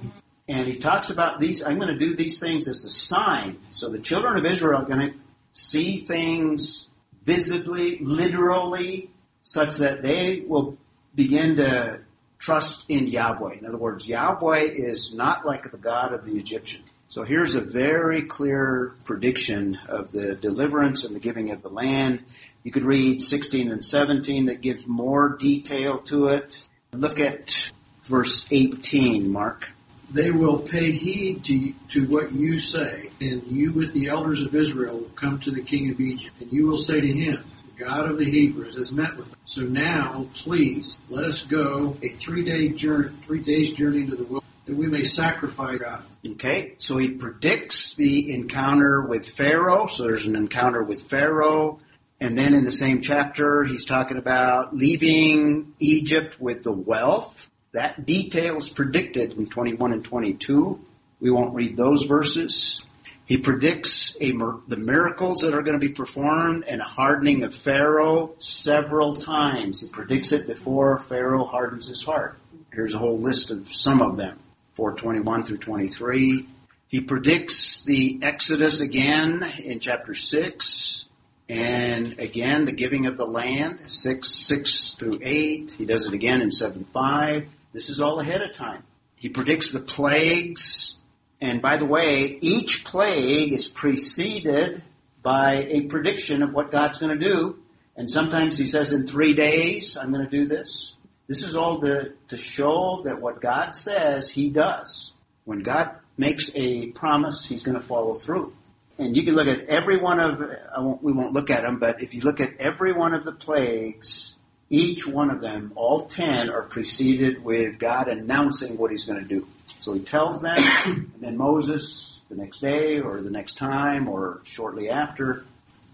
[0.49, 3.59] And he talks about these, I'm going to do these things as a sign.
[3.71, 5.19] So the children of Israel are going to
[5.53, 6.87] see things
[7.25, 9.11] visibly, literally,
[9.43, 10.77] such that they will
[11.15, 12.01] begin to
[12.39, 13.55] trust in Yahweh.
[13.59, 16.87] In other words, Yahweh is not like the God of the Egyptians.
[17.11, 22.23] So here's a very clear prediction of the deliverance and the giving of the land.
[22.63, 26.69] You could read 16 and 17 that gives more detail to it.
[26.93, 27.73] Look at
[28.05, 29.69] verse 18, Mark.
[30.13, 34.55] They will pay heed to, to what you say, and you with the elders of
[34.55, 37.45] Israel will come to the king of Egypt, and you will say to him,
[37.81, 39.39] God of the Hebrews has met with us.
[39.47, 44.25] So now, please, let us go a three day journey, three days journey to the
[44.25, 46.05] wilderness, that we may sacrifice God.
[46.27, 49.87] Okay, so he predicts the encounter with Pharaoh.
[49.87, 51.81] So there's an encounter with Pharaoh.
[52.21, 57.49] And then in the same chapter, he's talking about leaving Egypt with the wealth.
[57.73, 60.79] That detail is predicted in 21 and 22.
[61.21, 62.85] We won't read those verses.
[63.31, 68.35] He predicts the miracles that are going to be performed and a hardening of Pharaoh
[68.41, 69.83] several times.
[69.83, 72.37] He predicts it before Pharaoh hardens his heart.
[72.73, 74.41] Here's a whole list of some of them.
[74.75, 76.49] 421 through 23.
[76.89, 81.05] He predicts the Exodus again in chapter 6.
[81.49, 85.71] And again, the giving of the land, 6, 6 through 8.
[85.79, 87.47] He does it again in 7, 5.
[87.73, 88.83] This is all ahead of time.
[89.15, 90.97] He predicts the plagues.
[91.41, 94.83] And by the way, each plague is preceded
[95.23, 97.59] by a prediction of what God's going to do.
[97.97, 100.95] And sometimes he says, in three days, I'm going to do this.
[101.31, 105.13] This is all to, to show that what God says, He does.
[105.45, 108.53] When God makes a promise, He's going to follow through.
[108.99, 110.41] And you can look at every one of,
[110.77, 113.33] won't, we won't look at them, but if you look at every one of the
[113.33, 114.35] plagues,
[114.71, 119.29] each one of them, all ten, are preceded with God announcing what He's going to
[119.29, 119.47] do.
[119.81, 120.57] So He tells them,
[120.87, 125.45] and then Moses, the next day or the next time or shortly after,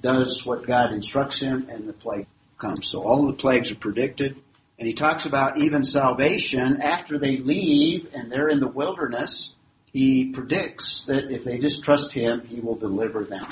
[0.02, 2.26] does what God instructs him and the plague
[2.58, 2.86] comes.
[2.86, 4.36] So all the plagues are predicted.
[4.78, 9.54] And he talks about even salvation after they leave and they're in the wilderness.
[9.90, 13.46] He predicts that if they just trust him, he will deliver them.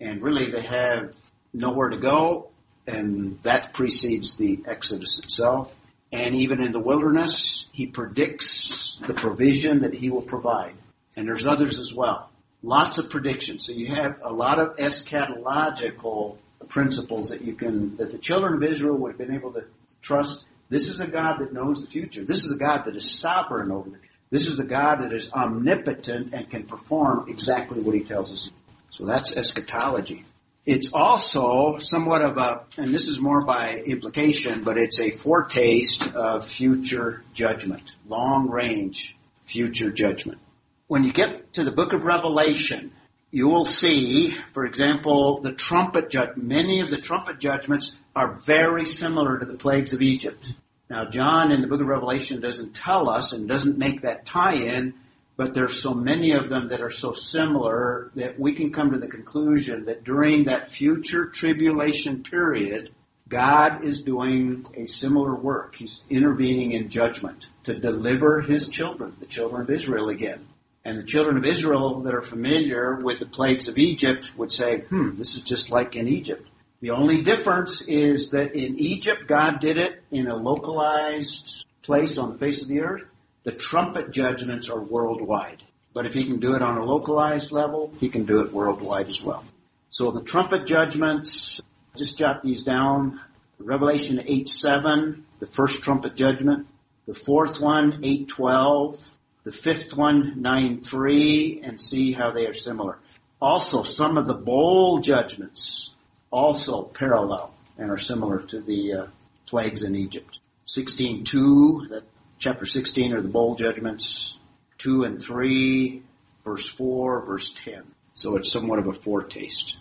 [0.00, 1.12] And really they have
[1.52, 2.51] nowhere to go
[2.86, 5.72] and that precedes the Exodus itself.
[6.12, 10.74] And even in the wilderness, he predicts the provision that he will provide.
[11.16, 12.30] And there's others as well.
[12.62, 13.66] Lots of predictions.
[13.66, 16.36] So you have a lot of eschatological
[16.68, 19.64] principles that you can, that the children of Israel would have been able to
[20.02, 22.24] trust this is a God that knows the future.
[22.24, 24.00] This is a God that is sovereign over it.
[24.30, 28.50] This is a God that is omnipotent and can perform exactly what he tells us.
[28.90, 30.24] So that's eschatology.
[30.64, 36.14] It's also somewhat of a, and this is more by implication, but it's a foretaste
[36.14, 40.38] of future judgment, long range future judgment.
[40.86, 42.92] When you get to the book of Revelation,
[43.32, 46.46] you will see, for example, the trumpet judgment.
[46.46, 50.52] Many of the trumpet judgments are very similar to the plagues of Egypt.
[50.88, 54.94] Now, John in the book of Revelation doesn't tell us and doesn't make that tie-in,
[55.36, 58.98] but there's so many of them that are so similar that we can come to
[58.98, 62.90] the conclusion that during that future tribulation period,
[63.28, 65.76] God is doing a similar work.
[65.76, 70.46] He's intervening in judgment to deliver His children, the children of Israel again.
[70.84, 74.80] And the children of Israel that are familiar with the plagues of Egypt would say,
[74.80, 76.46] hmm, this is just like in Egypt.
[76.80, 82.32] The only difference is that in Egypt, God did it in a localized place on
[82.32, 83.04] the face of the earth.
[83.44, 85.62] The trumpet judgments are worldwide.
[85.94, 89.08] But if he can do it on a localized level, he can do it worldwide
[89.08, 89.44] as well.
[89.90, 91.60] So the trumpet judgments,
[91.96, 93.20] just jot these down.
[93.58, 96.66] Revelation 8 7, the first trumpet judgment.
[97.06, 99.04] The fourth one, 8 12.
[99.44, 102.98] The fifth one, 9 3, and see how they are similar.
[103.40, 105.90] Also, some of the bowl judgments
[106.30, 109.06] also parallel and are similar to the uh,
[109.46, 110.38] plagues in Egypt.
[110.68, 112.04] 16.2, that
[112.42, 114.36] chapter 16 are the bowl judgments.
[114.78, 116.02] 2 and 3,
[116.44, 117.84] verse 4, verse 10.
[118.14, 119.76] So it's somewhat of a foretaste.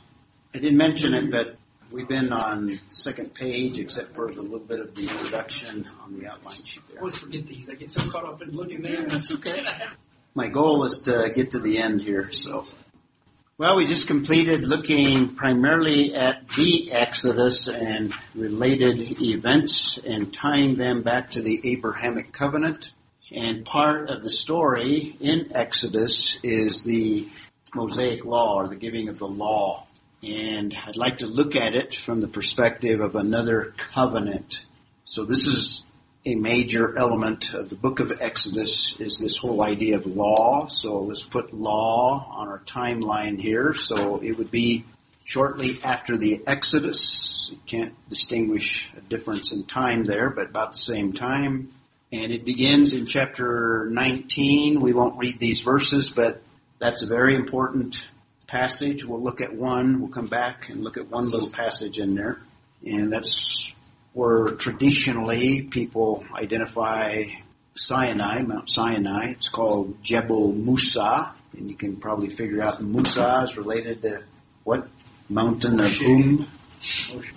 [0.54, 1.58] I didn't mention it, but
[1.91, 6.28] we've been on second page except for the little bit of the introduction on the
[6.28, 6.97] outline sheet there.
[6.97, 7.67] I always forget these.
[7.67, 9.08] I get so caught up in looking there.
[9.08, 9.65] That's okay.
[10.36, 12.67] My goal is to get to the end here, so.
[13.57, 21.03] Well, we just completed looking primarily at the Exodus and related events and tying them
[21.03, 22.91] back to the Abrahamic covenant.
[23.29, 27.29] And part of the story in Exodus is the
[27.75, 29.85] Mosaic law or the giving of the law.
[30.23, 34.65] And I'd like to look at it from the perspective of another covenant.
[35.05, 35.83] So this is
[36.25, 40.67] a major element of the book of Exodus is this whole idea of law.
[40.67, 43.73] So let's put law on our timeline here.
[43.73, 44.86] So it would be
[45.23, 47.49] shortly after the Exodus.
[47.51, 51.71] You can't distinguish a difference in time there, but about the same time.
[52.12, 54.79] And it begins in chapter 19.
[54.79, 56.43] We won't read these verses, but
[56.77, 58.05] that's a very important
[58.45, 59.05] passage.
[59.05, 60.01] We'll look at one.
[60.01, 62.39] We'll come back and look at one little passage in there.
[62.86, 63.71] And that's
[64.13, 67.26] where traditionally people identify
[67.76, 69.32] Sinai, Mount Sinai.
[69.32, 71.34] It's called Jebel Musa.
[71.58, 74.24] And you can probably figure out Musa is related to
[74.63, 74.88] what?
[75.30, 76.47] Mountain of whom?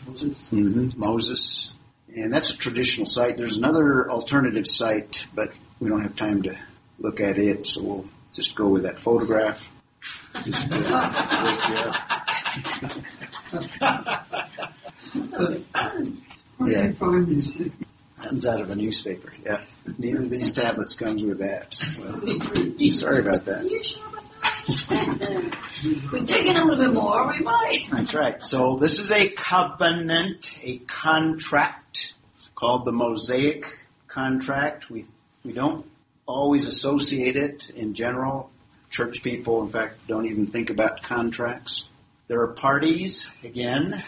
[0.07, 0.49] Moses.
[0.49, 1.71] hmm Moses.
[2.15, 3.37] And that's a traditional site.
[3.37, 6.57] There's another alternative site, but we don't have time to
[6.99, 9.69] look at it, so we'll just go with that photograph.
[10.45, 10.81] Just to
[16.59, 16.81] wake you up.
[16.81, 16.87] Where do Yeah.
[16.88, 17.73] you find these things?
[18.23, 19.33] Comes out of a newspaper.
[19.45, 19.61] Yeah.
[19.99, 21.85] Neither of these tablets comes with apps.
[21.99, 23.64] Well, sorry about that.
[23.71, 25.57] You sure about that?
[26.12, 27.87] we dig in a little bit more, we might.
[27.90, 28.45] That's right.
[28.45, 32.14] So this is a covenant, a contract
[32.55, 33.67] called the Mosaic
[34.09, 34.88] contract.
[34.90, 35.07] We
[35.45, 35.85] we don't
[36.27, 38.51] always associate it in general.
[38.90, 41.85] Church people, in fact, don't even think about contracts.
[42.29, 44.03] There are parties again,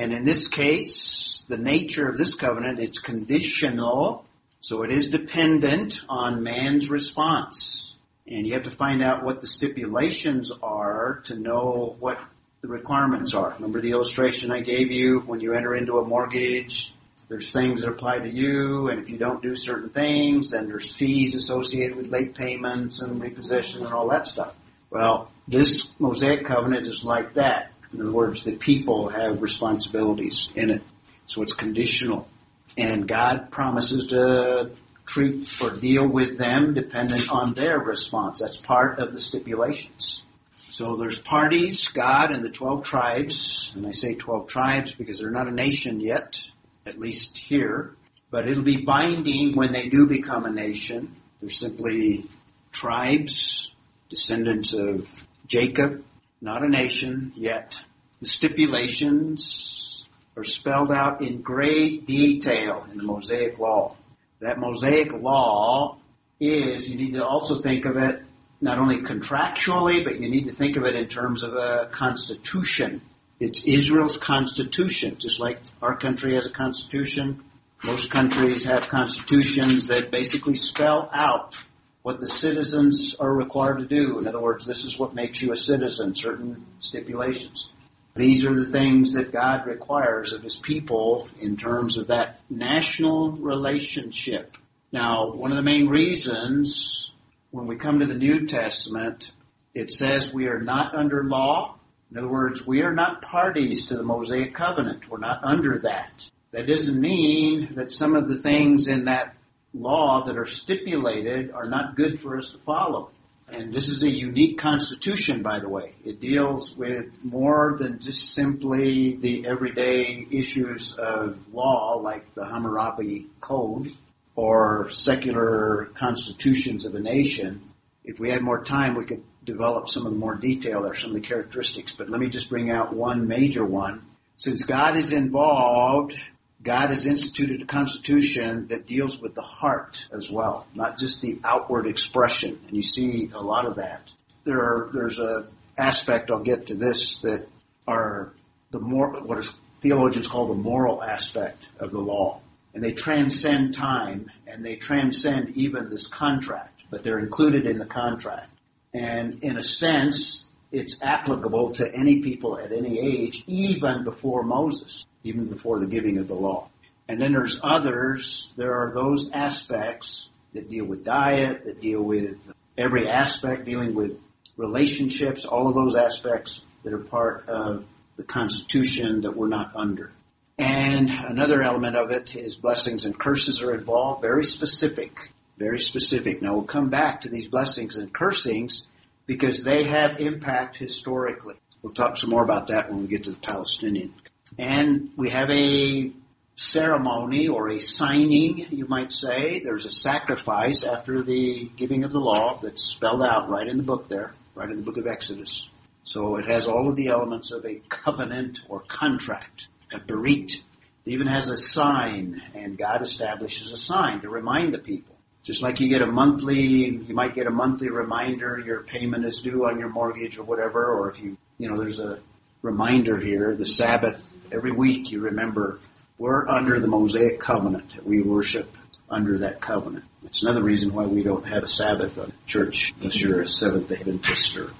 [0.00, 4.24] and in this case, the nature of this covenant it's conditional,
[4.62, 7.92] so it is dependent on man's response.
[8.26, 12.18] And you have to find out what the stipulations are to know what
[12.62, 13.52] the requirements are.
[13.52, 16.94] Remember the illustration I gave you when you enter into a mortgage?
[17.28, 20.94] There's things that apply to you, and if you don't do certain things, then there's
[20.96, 24.54] fees associated with late payments and repossession and all that stuff.
[24.88, 27.69] Well, this Mosaic covenant is like that.
[27.92, 30.82] In other words, the people have responsibilities in it.
[31.26, 32.28] So it's conditional.
[32.76, 34.70] And God promises to
[35.06, 38.40] treat or deal with them dependent on their response.
[38.40, 40.22] That's part of the stipulations.
[40.54, 45.30] So there's parties, God and the 12 tribes, and I say 12 tribes because they're
[45.30, 46.42] not a nation yet,
[46.86, 47.96] at least here,
[48.30, 51.16] but it'll be binding when they do become a nation.
[51.40, 52.28] They're simply
[52.72, 53.72] tribes,
[54.08, 55.08] descendants of
[55.46, 56.04] Jacob,
[56.40, 57.80] not a nation yet.
[58.20, 60.04] The stipulations
[60.36, 63.96] are spelled out in great detail in the Mosaic Law.
[64.40, 65.98] That Mosaic Law
[66.38, 68.22] is, you need to also think of it
[68.60, 73.00] not only contractually, but you need to think of it in terms of a constitution.
[73.38, 77.42] It's Israel's constitution, just like our country has a constitution.
[77.82, 81.56] Most countries have constitutions that basically spell out
[82.02, 84.18] what the citizens are required to do.
[84.18, 87.68] In other words, this is what makes you a citizen, certain stipulations.
[88.16, 93.32] These are the things that God requires of His people in terms of that national
[93.32, 94.56] relationship.
[94.92, 97.12] Now, one of the main reasons
[97.50, 99.30] when we come to the New Testament,
[99.74, 101.76] it says we are not under law.
[102.10, 105.08] In other words, we are not parties to the Mosaic covenant.
[105.08, 106.10] We're not under that.
[106.52, 109.36] That doesn't mean that some of the things in that
[109.74, 113.10] law that are stipulated are not good for us to follow.
[113.52, 115.92] And this is a unique constitution, by the way.
[116.04, 123.26] It deals with more than just simply the everyday issues of law, like the Hammurabi
[123.40, 123.90] Code
[124.36, 127.60] or secular constitutions of a nation.
[128.04, 131.10] If we had more time, we could develop some of the more detail or some
[131.10, 131.94] of the characteristics.
[131.94, 134.06] But let me just bring out one major one.
[134.36, 136.14] Since God is involved,
[136.62, 141.38] God has instituted a constitution that deals with the heart as well, not just the
[141.42, 142.60] outward expression.
[142.66, 144.02] And you see a lot of that.
[144.44, 145.46] There are, there's a
[145.78, 147.48] aspect, I'll get to this, that
[147.88, 148.34] are
[148.70, 152.40] the more, what is theologians call the moral aspect of the law.
[152.74, 157.86] And they transcend time and they transcend even this contract, but they're included in the
[157.86, 158.50] contract.
[158.92, 165.04] And in a sense, it's applicable to any people at any age, even before Moses,
[165.24, 166.68] even before the giving of the law.
[167.08, 172.36] And then there's others, there are those aspects that deal with diet, that deal with
[172.78, 174.18] every aspect, dealing with
[174.56, 177.84] relationships, all of those aspects that are part of
[178.16, 180.12] the Constitution that we're not under.
[180.58, 186.42] And another element of it is blessings and curses are involved, very specific, very specific.
[186.42, 188.86] Now we'll come back to these blessings and cursings
[189.26, 191.56] because they have impact historically.
[191.82, 194.14] We'll talk some more about that when we get to the Palestinian.
[194.58, 196.12] And we have a
[196.56, 199.60] ceremony or a signing, you might say.
[199.60, 203.82] There's a sacrifice after the giving of the law that's spelled out right in the
[203.82, 205.68] book there, right in the book of Exodus.
[206.04, 210.60] So it has all of the elements of a covenant or contract, a berit.
[211.06, 215.09] It even has a sign, and God establishes a sign to remind the people.
[215.50, 219.40] Just like you get a monthly, you might get a monthly reminder your payment is
[219.40, 222.20] due on your mortgage or whatever, or if you, you know, there's a
[222.62, 225.80] reminder here, the Sabbath, every week you remember
[226.18, 228.06] we're under the Mosaic covenant.
[228.06, 228.76] We worship
[229.08, 230.04] under that covenant.
[230.24, 233.88] It's another reason why we don't have a Sabbath on church unless you're a Seventh
[233.88, 234.70] day Adventist or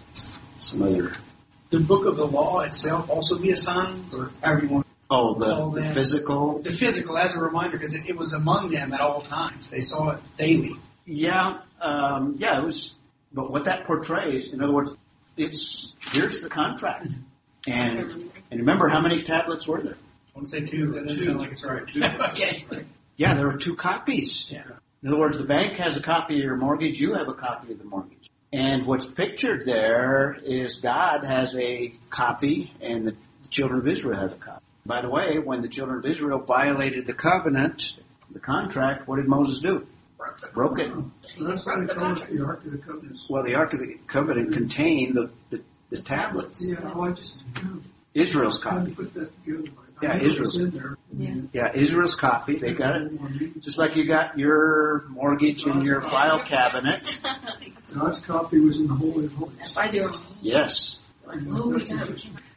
[0.60, 1.14] some other.
[1.70, 5.80] The book of the law itself also be a sign, or however Oh, the, the
[5.80, 5.94] that.
[5.94, 6.60] physical.
[6.60, 9.66] The physical as a reminder, because it, it was among them at all times.
[9.66, 10.76] They saw it daily.
[11.04, 12.94] Yeah, um, yeah, it was.
[13.32, 14.94] But what that portrays, in other words,
[15.36, 17.08] it's here's the contract,
[17.66, 19.94] and and remember how many tablets were there?
[19.94, 20.92] I want to say two.
[20.92, 21.82] That doesn't sound like it's right.
[22.30, 22.64] okay.
[23.16, 24.48] Yeah, there were two copies.
[24.50, 24.62] Yeah.
[25.02, 27.72] In other words, the bank has a copy of your mortgage, you have a copy
[27.72, 28.30] of the mortgage.
[28.52, 33.16] And what's pictured there is God has a copy and the
[33.48, 34.64] children of Israel have a copy.
[34.86, 37.94] By the way, when the children of Israel violated the covenant,
[38.32, 39.86] the contract, what did Moses do?
[40.52, 40.92] Broke it.
[41.38, 43.18] So that's why they call it the Ark of the Covenant.
[43.28, 46.66] Well, the Ark of the Covenant contained the, the, the tablets.
[46.66, 47.80] Yeah, well, I just, you know,
[48.14, 48.92] Israel's copy.
[48.92, 49.70] put that together.
[50.02, 50.38] Yeah, Israel's.
[50.38, 50.96] was in there.
[51.16, 51.34] Yeah.
[51.52, 52.56] Yeah, Israel's copy.
[52.56, 53.60] They got it.
[53.60, 57.20] Just like you got your mortgage in your file cabinet.
[57.94, 59.56] God's copy was in the Holy of Holies.
[59.60, 60.10] Yes, I do.
[60.40, 60.98] Yes.
[61.26, 62.08] Oh, we got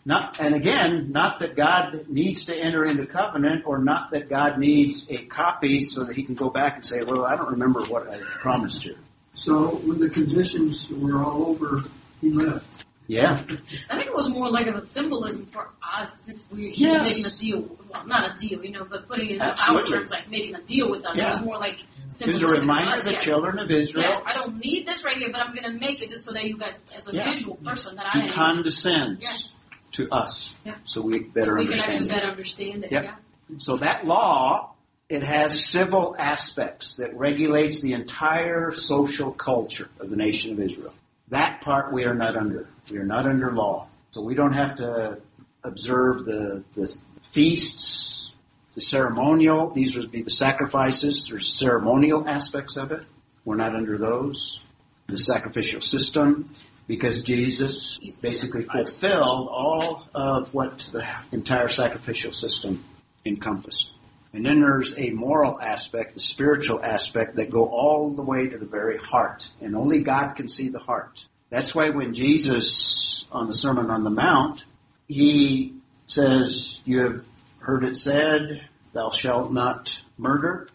[0.06, 4.60] Not, and again, not that God needs to enter into covenant or not that God
[4.60, 7.86] needs a copy so that he can go back and say, well, I don't remember
[7.86, 8.98] what I promised you.
[9.36, 11.84] So when the conditions were all over,
[12.20, 12.66] he left.
[13.08, 13.44] Yeah.
[13.90, 17.18] I think it was more like of a symbolism for us since we he's Yes.
[17.18, 17.78] making a deal.
[17.90, 20.62] Well, not a deal, you know, but putting it in our terms, like making a
[20.62, 21.18] deal with us.
[21.20, 22.50] It was more like It was symbolism.
[22.50, 23.24] a reminder for of the yes.
[23.24, 24.06] children of Israel.
[24.10, 26.32] Yes, I don't need this right here, but I'm going to make it just so
[26.34, 27.26] that you guys, as a Yeah.
[27.26, 29.50] visual person that I He am, condescends yes,
[29.94, 30.76] to us Yeah.
[30.86, 32.10] so we better we can actually understand it.
[32.12, 32.92] better understand it.
[32.92, 33.04] Yep.
[33.04, 33.16] Yeah.
[33.60, 34.74] So that law,
[35.10, 40.94] it has civil aspects that regulates the entire social culture of the nation of Israel.
[41.30, 42.68] That part we are not under.
[42.92, 43.88] We are not under law.
[44.12, 45.20] So we don't have to
[45.64, 46.96] observe the, the
[47.34, 48.32] feasts,
[48.76, 49.70] the ceremonial.
[49.70, 51.28] These would be the sacrifices.
[51.30, 53.02] There's ceremonial aspects of it.
[53.46, 54.60] We're not under those.
[55.08, 56.46] The sacrificial system,
[56.88, 62.84] because Jesus basically fulfilled all of what the entire sacrificial system
[63.26, 63.92] encompassed.
[64.34, 68.58] And then there's a moral aspect, the spiritual aspect that go all the way to
[68.58, 69.48] the very heart.
[69.62, 71.26] And only God can see the heart.
[71.50, 74.66] That's why when Jesus, on the Sermon on the Mount,
[75.08, 75.76] he
[76.08, 77.24] says, you have
[77.60, 80.68] heard it said, thou shalt not murder.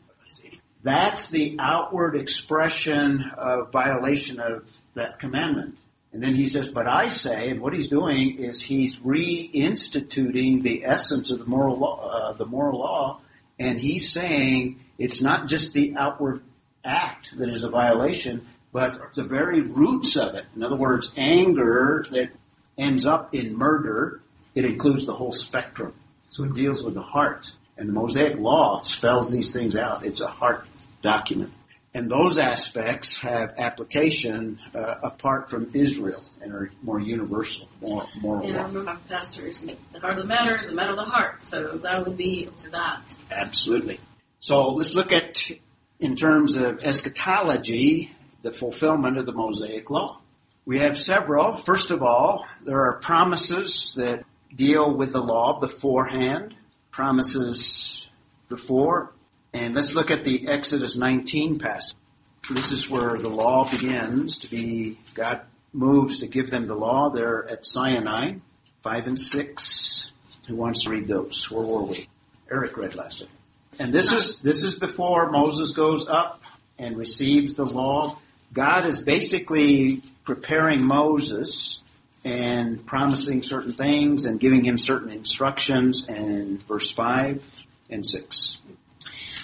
[0.85, 5.77] That's the outward expression of violation of that commandment.
[6.13, 10.85] And then he says, but I say, and what he's doing is he's reinstituting the
[10.85, 13.21] essence of the moral law, uh, the moral law,
[13.59, 16.43] and he's saying it's not just the outward
[16.85, 20.47] act that is a violation, but the very roots of it.
[20.57, 22.31] In other words, anger that
[22.79, 24.23] ends up in murder,
[24.55, 25.95] it includes the whole spectrum.
[26.31, 27.47] So it deals with the heart.
[27.77, 30.05] And the Mosaic Law spells these things out.
[30.05, 30.67] It's a heart
[31.03, 31.53] document.
[31.95, 38.47] And those aspects have application uh, apart from Israel and are more universal, more moral
[38.47, 41.05] And I remember my pastors, the heart of the matter is the matter of the
[41.05, 41.45] heart.
[41.47, 43.03] So that would be to that.
[43.30, 43.99] Absolutely.
[44.41, 45.51] So let's look at,
[45.99, 48.12] in terms of eschatology,
[48.43, 50.20] the fulfillment of the Mosaic Law.
[50.64, 51.57] We have several.
[51.57, 54.24] First of all, there are promises that
[54.55, 56.55] deal with the law beforehand,
[56.91, 58.07] promises
[58.49, 59.12] before.
[59.53, 61.97] And let's look at the Exodus 19 passage.
[62.51, 65.43] This is where the law begins to be, God
[65.73, 67.11] moves to give them the law.
[67.11, 68.35] They're at Sinai,
[68.83, 70.11] 5 and 6.
[70.47, 71.51] Who wants to read those?
[71.51, 72.09] Where were we?
[72.51, 73.31] Eric read last week.
[73.79, 76.41] And this is, this is before Moses goes up
[76.79, 78.19] and receives the law.
[78.53, 81.83] God is basically preparing Moses
[82.25, 87.43] and promising certain things and giving him certain instructions in verse 5
[87.91, 88.58] and 6.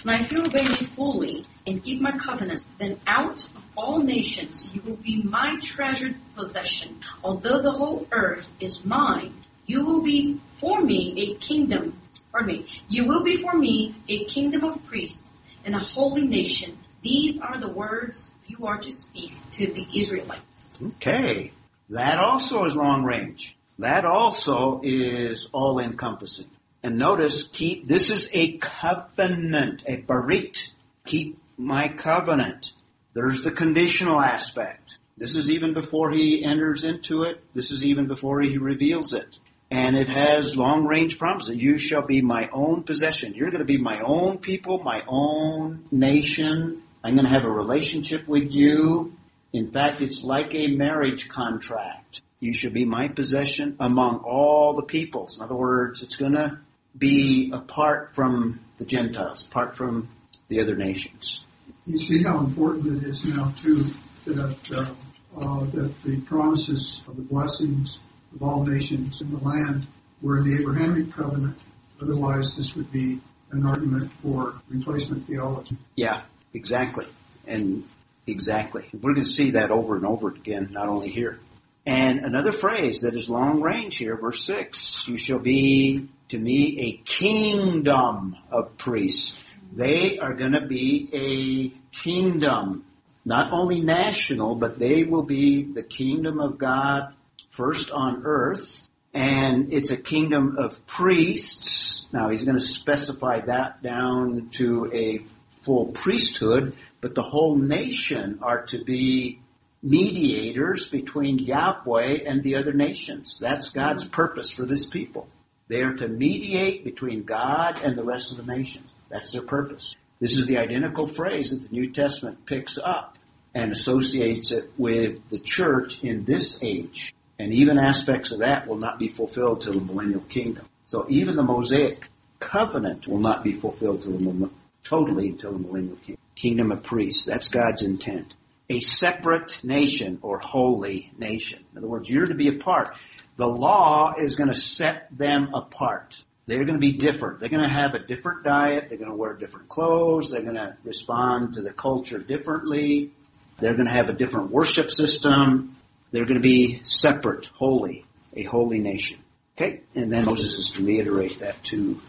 [0.07, 4.65] And if you obey me fully and keep my covenant, then out of all nations
[4.71, 6.99] you will be my treasured possession.
[7.23, 9.33] Although the whole earth is mine,
[9.65, 11.99] you will be for me a kingdom.
[12.31, 12.67] Pardon me.
[12.87, 16.77] You will be for me a kingdom of priests and a holy nation.
[17.01, 20.79] These are the words you are to speak to the Israelites.
[20.97, 21.51] Okay.
[21.89, 23.55] That also is long range.
[23.79, 26.49] That also is all encompassing.
[26.85, 30.69] And notice, keep, this is a covenant, a berit.
[31.07, 32.73] Keep my covenant.
[33.15, 34.97] There's the conditional aspect.
[35.17, 37.43] This is even before he enters into it.
[37.55, 39.39] This is even before he reveals it.
[39.71, 41.55] And it has long range promises.
[41.55, 43.33] You shall be my own possession.
[43.33, 46.83] You're going to be my own people, my own nation.
[47.03, 49.17] I'm going to have a relationship with you.
[49.53, 52.21] In fact, it's like a marriage contract.
[52.39, 55.37] You shall be my possession among all the peoples.
[55.37, 56.59] In other words, it's going to
[56.97, 60.09] be apart from the Gentiles, apart from
[60.47, 61.43] the other nations.
[61.85, 63.85] You see how important it is now too
[64.25, 64.93] that uh,
[65.39, 67.99] uh, that the promises of the blessings
[68.33, 69.87] of all nations in the land
[70.21, 71.57] were in the Abrahamic covenant.
[72.01, 73.19] Otherwise, this would be
[73.51, 75.77] an argument for replacement theology.
[75.95, 76.23] Yeah,
[76.53, 77.05] exactly.
[77.47, 77.83] And
[78.27, 78.85] exactly.
[78.93, 81.39] We're going to see that over and over again, not only here.
[81.85, 86.79] And another phrase that is long range here, verse 6, you shall be to me
[86.79, 89.35] a kingdom of priests.
[89.71, 92.85] They are going to be a kingdom,
[93.23, 97.13] not only national, but they will be the kingdom of God
[97.51, 98.89] first on earth.
[99.13, 102.05] And it's a kingdom of priests.
[102.11, 105.21] Now he's going to specify that down to a
[105.63, 109.39] full priesthood, but the whole nation are to be
[109.85, 113.37] mediators between Yahweh and the other nations.
[113.39, 114.13] That's God's mm-hmm.
[114.13, 115.27] purpose for this people.
[115.67, 118.89] They are to mediate between God and the rest of the nations.
[119.09, 119.95] That's their purpose.
[120.19, 123.17] This is the identical phrase that the New Testament picks up
[123.53, 127.13] and associates it with the church in this age.
[127.37, 130.67] And even aspects of that will not be fulfilled till the millennial kingdom.
[130.87, 132.09] So even the Mosaic
[132.39, 134.49] covenant will not be fulfilled till the,
[134.83, 136.21] totally until the millennial kingdom.
[136.35, 137.25] Kingdom of priests.
[137.25, 138.33] That's God's intent.
[138.69, 141.63] A separate nation or holy nation.
[141.71, 142.95] In other words, you're to be apart.
[143.37, 146.21] The law is going to set them apart.
[146.47, 147.39] They're going to be different.
[147.39, 148.85] They're going to have a different diet.
[148.89, 150.31] They're going to wear different clothes.
[150.31, 153.11] They're going to respond to the culture differently.
[153.59, 155.75] They're going to have a different worship system.
[156.11, 159.19] They're going to be separate, holy, a holy nation.
[159.57, 159.81] Okay?
[159.95, 161.99] And then Moses is to reiterate that to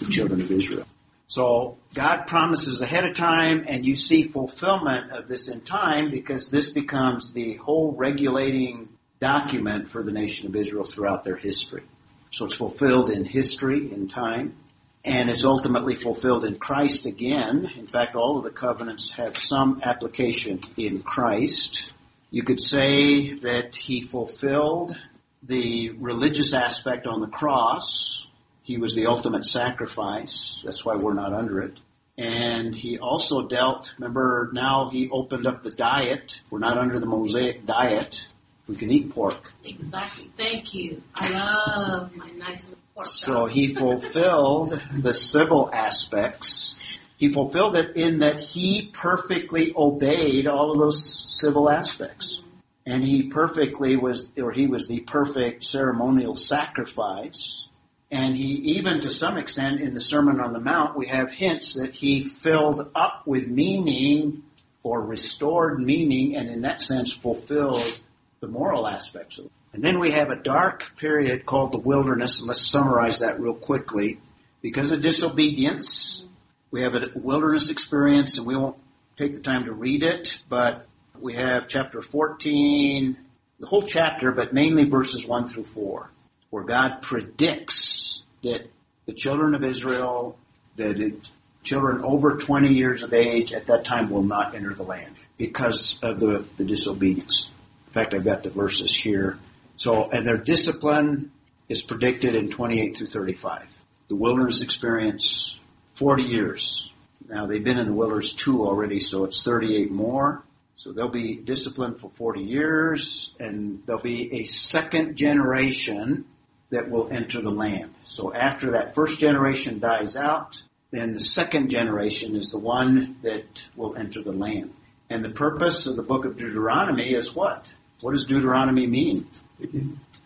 [0.00, 0.86] the children of Israel.
[1.28, 6.50] So God promises ahead of time and you see fulfillment of this in time because
[6.50, 8.88] this becomes the whole regulating
[9.20, 11.82] document for the nation of Israel throughout their history.
[12.30, 14.56] So it's fulfilled in history, in time,
[15.04, 17.70] and it's ultimately fulfilled in Christ again.
[17.76, 21.90] In fact, all of the covenants have some application in Christ.
[22.30, 24.96] You could say that he fulfilled
[25.42, 28.25] the religious aspect on the cross.
[28.66, 30.60] He was the ultimate sacrifice.
[30.64, 31.78] That's why we're not under it.
[32.18, 36.40] And he also dealt, remember now he opened up the diet.
[36.50, 38.26] We're not under the Mosaic diet.
[38.66, 39.52] We can eat pork.
[39.64, 40.32] Exactly.
[40.36, 41.00] Thank you.
[41.14, 46.74] I love my nice pork So he fulfilled the civil aspects.
[47.18, 52.40] He fulfilled it in that he perfectly obeyed all of those civil aspects.
[52.84, 57.68] And he perfectly was, or he was the perfect ceremonial sacrifice.
[58.10, 61.74] And he, even to some extent in the Sermon on the Mount, we have hints
[61.74, 64.44] that he filled up with meaning
[64.82, 68.00] or restored meaning and in that sense fulfilled
[68.40, 69.50] the moral aspects of it.
[69.72, 73.54] And then we have a dark period called the wilderness, and let's summarize that real
[73.54, 74.20] quickly.
[74.62, 76.24] Because of disobedience,
[76.70, 78.76] we have a wilderness experience, and we won't
[79.16, 80.86] take the time to read it, but
[81.20, 83.16] we have chapter 14,
[83.60, 86.10] the whole chapter, but mainly verses 1 through 4,
[86.50, 88.70] where God predicts that
[89.06, 90.38] the children of Israel,
[90.76, 91.14] that
[91.62, 95.98] children over 20 years of age at that time will not enter the land because
[96.02, 97.48] of the, the disobedience.
[97.88, 99.38] In fact, I've got the verses here.
[99.76, 101.32] So, and their discipline
[101.68, 103.66] is predicted in 28 through 35.
[104.08, 105.58] The wilderness experience,
[105.96, 106.90] 40 years.
[107.28, 110.44] Now they've been in the wilderness two already, so it's 38 more.
[110.76, 116.24] So they'll be disciplined for 40 years, and there'll be a second generation
[116.70, 117.94] that will enter the land.
[118.06, 123.64] So after that first generation dies out, then the second generation is the one that
[123.76, 124.72] will enter the land.
[125.10, 127.64] And the purpose of the book of Deuteronomy is what?
[128.00, 129.28] What does Deuteronomy mean?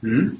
[0.00, 0.34] Hmm?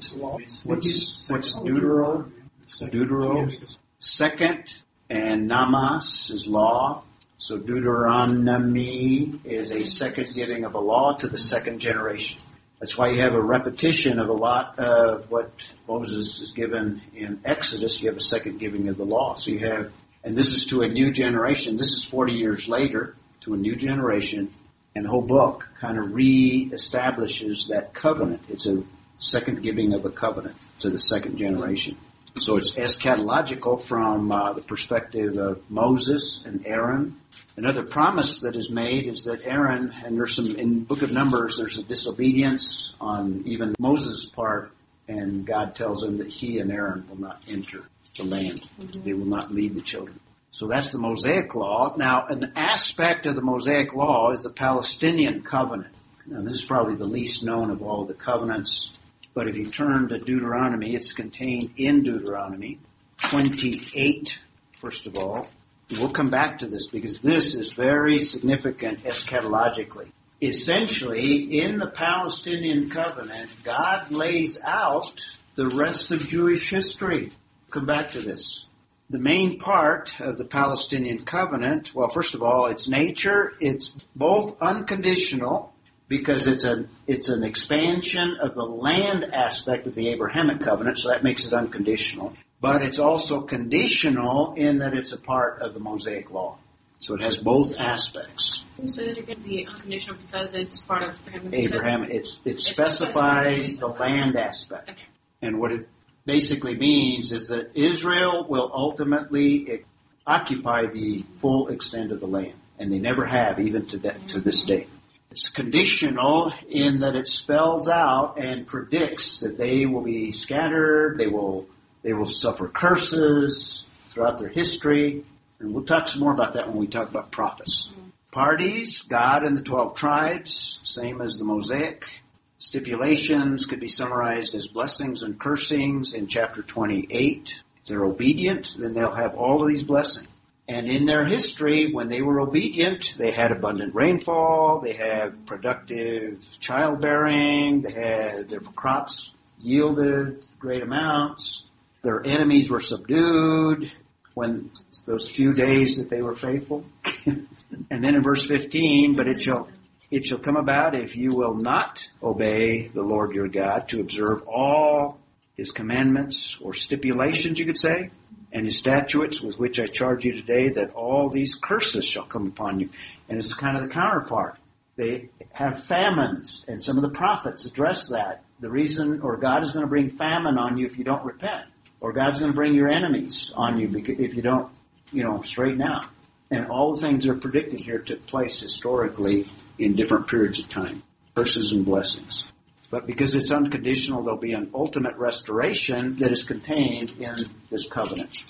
[0.63, 2.29] What's, what's Deutero?
[2.67, 3.51] Deutero?
[3.99, 7.03] Second, and nomos is law.
[7.37, 12.39] So Deuteronomy is a second giving of a law to the second generation.
[12.81, 15.51] That's why you have a repetition of a lot of what
[15.87, 18.01] Moses is given in Exodus.
[18.01, 19.35] You have a second giving of the law.
[19.35, 19.91] So you have,
[20.23, 21.77] and this is to a new generation.
[21.77, 24.51] This is 40 years later to a new generation.
[24.95, 28.41] And the whole book kind of re-establishes that covenant.
[28.49, 28.81] It's a
[29.19, 31.97] second giving of a covenant to the second generation.
[32.39, 37.17] So it's eschatological from uh, the perspective of Moses and Aaron.
[37.57, 41.57] Another promise that is made is that Aaron, and there's some, in Book of Numbers,
[41.57, 44.71] there's a disobedience on even Moses' part,
[45.07, 47.83] and God tells him that he and Aaron will not enter
[48.17, 48.67] the land.
[48.79, 50.19] They will not lead the children.
[50.51, 51.95] So that's the Mosaic law.
[51.97, 55.93] Now, an aspect of the Mosaic law is the Palestinian covenant.
[56.25, 58.91] Now, this is probably the least known of all the covenants,
[59.33, 62.79] but if you turn to Deuteronomy, it's contained in Deuteronomy
[63.21, 64.39] 28,
[64.79, 65.47] first of all.
[65.91, 70.11] We'll come back to this because this is very significant eschatologically.
[70.41, 75.21] Essentially, in the Palestinian covenant, God lays out
[75.55, 77.31] the rest of Jewish history.
[77.69, 78.65] Come back to this.
[79.09, 84.59] The main part of the Palestinian covenant, well, first of all, its nature, it's both
[84.61, 85.73] unconditional
[86.11, 91.07] because it's a it's an expansion of the land aspect of the Abrahamic covenant, so
[91.07, 92.33] that makes it unconditional.
[92.59, 96.57] But it's also conditional in that it's a part of the Mosaic law.
[96.99, 98.61] So it has both aspects.
[98.77, 99.41] You say that again?
[99.43, 101.53] The unconditional because it's part of Abraham.
[101.53, 104.89] Abraham, it's, it It specifies specifies the land aspect.
[104.89, 105.01] Okay.
[105.41, 105.87] And what it
[106.25, 109.85] basically means is that Israel will ultimately
[110.27, 112.53] occupy the full extent of the land.
[112.77, 114.87] And they never have, even to, that, to this day.
[115.31, 121.27] It's conditional in that it spells out and predicts that they will be scattered, they
[121.27, 121.67] will,
[122.03, 125.23] they will suffer curses throughout their history.
[125.59, 127.89] And we'll talk some more about that when we talk about prophets.
[128.33, 132.21] Parties, God and the 12 tribes, same as the Mosaic.
[132.57, 137.61] Stipulations could be summarized as blessings and cursings in chapter 28.
[137.77, 140.27] If they're obedient, then they'll have all of these blessings.
[140.71, 146.39] And in their history, when they were obedient, they had abundant rainfall, they had productive
[146.61, 151.65] childbearing, they had their crops yielded great amounts,
[152.03, 153.91] their enemies were subdued
[154.33, 154.71] when
[155.05, 156.85] those few days that they were faithful.
[157.25, 159.67] and then in verse 15, but it shall
[160.09, 164.43] it shall come about if you will not obey the Lord your God to observe
[164.47, 165.19] all
[165.57, 168.09] his commandments or stipulations, you could say,
[168.51, 172.47] and his statutes with which I charge you today, that all these curses shall come
[172.47, 172.89] upon you.
[173.29, 174.57] And it's kind of the counterpart.
[174.97, 178.43] They have famines, and some of the prophets address that.
[178.59, 181.65] The reason, or God is going to bring famine on you if you don't repent,
[181.99, 184.69] or God's going to bring your enemies on you if you don't,
[185.11, 186.05] you know, straighten out.
[186.51, 189.47] And all the things that are predicted here took place historically
[189.79, 191.01] in different periods of time.
[191.33, 192.50] Curses and blessings.
[192.91, 197.37] But because it's unconditional, there'll be an ultimate restoration that is contained in
[197.69, 198.43] this covenant.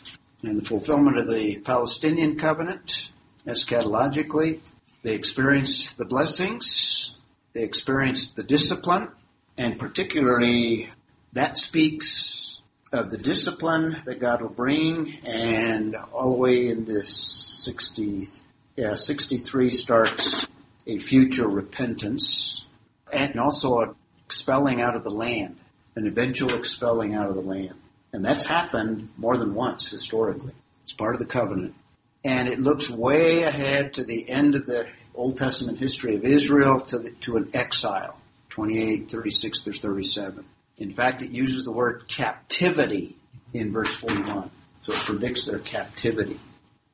[0.43, 3.11] And the fulfillment of the Palestinian covenant,
[3.45, 4.59] eschatologically,
[5.03, 7.13] they experience the blessings,
[7.53, 9.09] they experience the discipline,
[9.57, 10.89] and particularly
[11.33, 12.59] that speaks
[12.91, 18.27] of the discipline that God will bring, and all the way into 60,
[18.75, 20.47] yeah, 63 starts
[20.87, 22.65] a future repentance,
[23.13, 23.95] and also a
[24.31, 25.57] expelling out of the land,
[25.97, 27.75] an eventual expelling out of the land.
[28.13, 30.53] And that's happened more than once historically.
[30.83, 31.75] It's part of the covenant.
[32.23, 36.79] And it looks way ahead to the end of the Old Testament history of Israel
[36.79, 38.21] to, the, to an exile,
[38.51, 40.45] 28, 36 through 37.
[40.77, 43.17] In fact, it uses the word captivity
[43.53, 44.49] in verse 41.
[44.83, 46.39] So it predicts their captivity.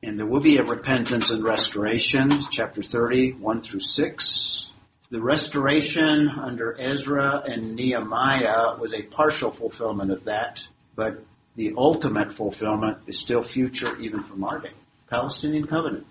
[0.02, 4.70] And there will be a repentance and restoration, chapter 30, 1 through 6.
[5.10, 10.62] The restoration under Ezra and Nehemiah was a partial fulfillment of that,
[10.94, 11.24] but
[11.56, 14.72] the ultimate fulfillment is still future even from our day.
[15.08, 16.06] Palestinian covenant.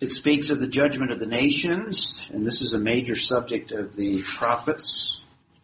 [0.00, 3.94] It speaks of the judgment of the nations, and this is a major subject of
[3.94, 5.20] the prophets.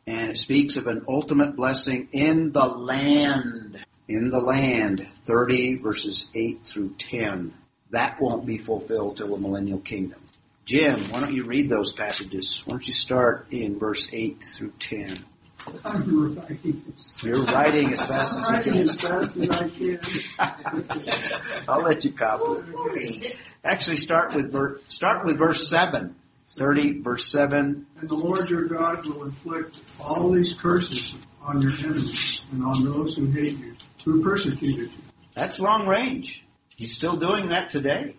[0.06, 3.84] And it speaks of an ultimate blessing in the land.
[4.06, 5.08] In the land.
[5.24, 7.52] 30 verses 8 through 10.
[7.90, 10.20] That won't be fulfilled till the millennial kingdom.
[10.66, 12.60] Jim, why don't you read those passages?
[12.64, 15.24] Why don't you start in verse 8 through 10?
[15.84, 18.88] I'm writing as, You're writing as fast I'm as you writing can.
[18.88, 21.62] as fast as I can.
[21.68, 23.34] I'll let you copy.
[23.64, 26.14] Actually, start with ver- start with verse seven.
[26.48, 27.86] Thirty, verse seven.
[27.98, 32.84] And the Lord your God will inflict all these curses on your enemies and on
[32.84, 34.98] those who hate you, who persecuted you.
[35.34, 36.44] That's long range.
[36.76, 38.14] He's still doing that today.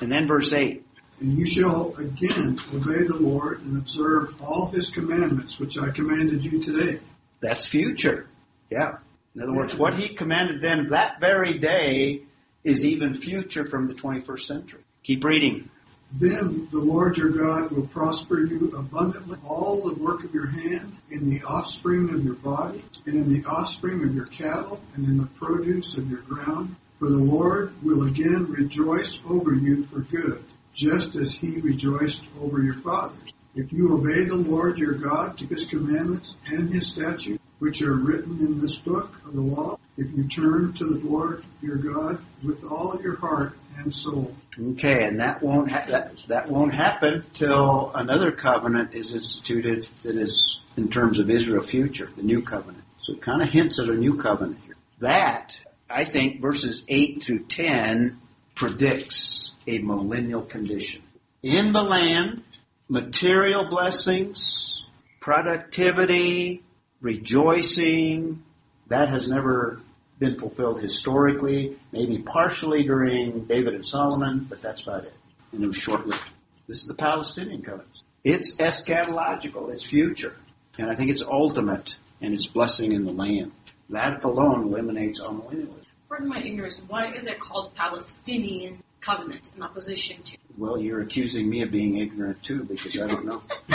[0.00, 0.84] And then verse eight.
[1.20, 6.44] And you shall again obey the Lord and observe all his commandments which I commanded
[6.44, 7.00] you today.
[7.40, 8.26] That's future.
[8.70, 8.98] Yeah.
[9.34, 12.22] In other words, what he commanded them that very day
[12.64, 14.80] is even future from the 21st century.
[15.02, 15.70] Keep reading.
[16.12, 20.96] Then the Lord your God will prosper you abundantly, all the work of your hand,
[21.10, 25.18] in the offspring of your body, and in the offspring of your cattle, and in
[25.18, 26.76] the produce of your ground.
[26.98, 30.42] For the Lord will again rejoice over you for good,
[30.78, 33.32] just as he rejoiced over your fathers.
[33.56, 37.94] If you obey the Lord your God to his commandments and his statutes, which are
[37.94, 42.22] written in this book of the law, if you turn to the Lord your God
[42.44, 44.32] with all your heart and soul.
[44.56, 50.16] Okay, and that won't ha- that, that won't happen till another covenant is instituted that
[50.16, 52.84] is in terms of Israel future, the new covenant.
[53.00, 54.76] So it kind of hints at a new covenant here.
[55.00, 55.58] That
[55.90, 58.20] I think verses eight through ten
[58.54, 61.02] predicts a millennial condition
[61.42, 62.42] in the land,
[62.88, 64.82] material blessings,
[65.20, 66.62] productivity,
[67.00, 68.42] rejoicing.
[68.88, 69.80] That has never
[70.18, 75.12] been fulfilled historically, maybe partially during David and Solomon, but that's about it.
[75.52, 76.22] And it was short-lived.
[76.66, 77.88] This is the Palestinian covenant.
[78.24, 80.34] It's eschatological, it's future.
[80.78, 83.52] And I think it's ultimate and its blessing in the land.
[83.90, 85.84] That alone eliminates amillennialism.
[86.08, 90.36] Pardon my ignorance, why is it called Palestinian covenant in opposition to?
[90.56, 93.42] Well, you're accusing me of being ignorant too because I don't know.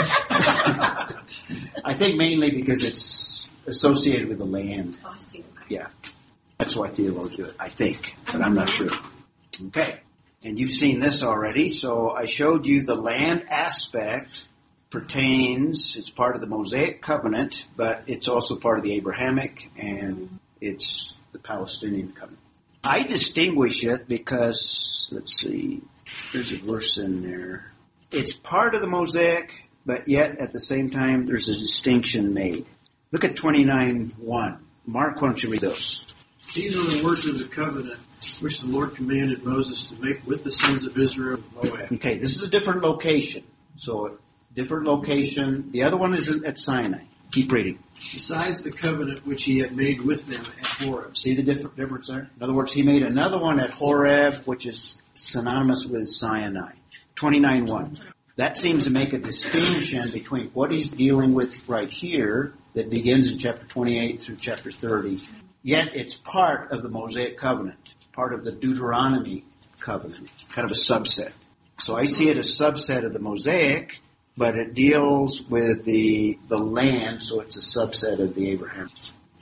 [1.84, 4.98] I think mainly because it's associated with the land.
[5.04, 5.40] Oh, I see.
[5.40, 5.66] Okay.
[5.68, 5.86] Yeah.
[6.58, 8.90] That's why theologians do it, I think, but I'm not sure.
[9.66, 10.00] Okay.
[10.44, 14.44] And you've seen this already, so I showed you the land aspect
[14.90, 20.38] pertains, it's part of the Mosaic covenant, but it's also part of the Abrahamic and
[20.60, 22.43] it's the Palestinian covenant.
[22.84, 25.80] I distinguish it because, let's see,
[26.32, 27.72] there's a verse in there.
[28.10, 29.54] It's part of the Mosaic,
[29.86, 32.66] but yet at the same time there's a distinction made.
[33.10, 34.58] Look at 29.1.
[34.86, 36.04] Mark, why don't you read those?
[36.54, 37.98] These are the words of the covenant
[38.40, 41.92] which the Lord commanded Moses to make with the sons of Israel of Moab.
[41.92, 43.44] Okay, this is a different location.
[43.78, 44.18] So,
[44.54, 45.70] different location.
[45.72, 47.04] The other one is at Sinai.
[47.34, 47.80] Keep reading.
[48.12, 51.18] Besides the covenant which he had made with them at Horeb.
[51.18, 52.30] See the diff- difference there?
[52.36, 56.74] In other words, he made another one at Horeb, which is synonymous with Sinai.
[57.16, 57.98] 29.1.
[58.36, 63.32] That seems to make a distinction between what he's dealing with right here, that begins
[63.32, 65.20] in chapter 28 through chapter 30.
[65.64, 67.80] Yet it's part of the Mosaic covenant,
[68.12, 69.44] part of the Deuteronomy
[69.80, 71.32] covenant, kind of a subset.
[71.80, 74.00] So I see it as a subset of the Mosaic,
[74.36, 78.88] but it deals with the the land, so it's a subset of the Abraham.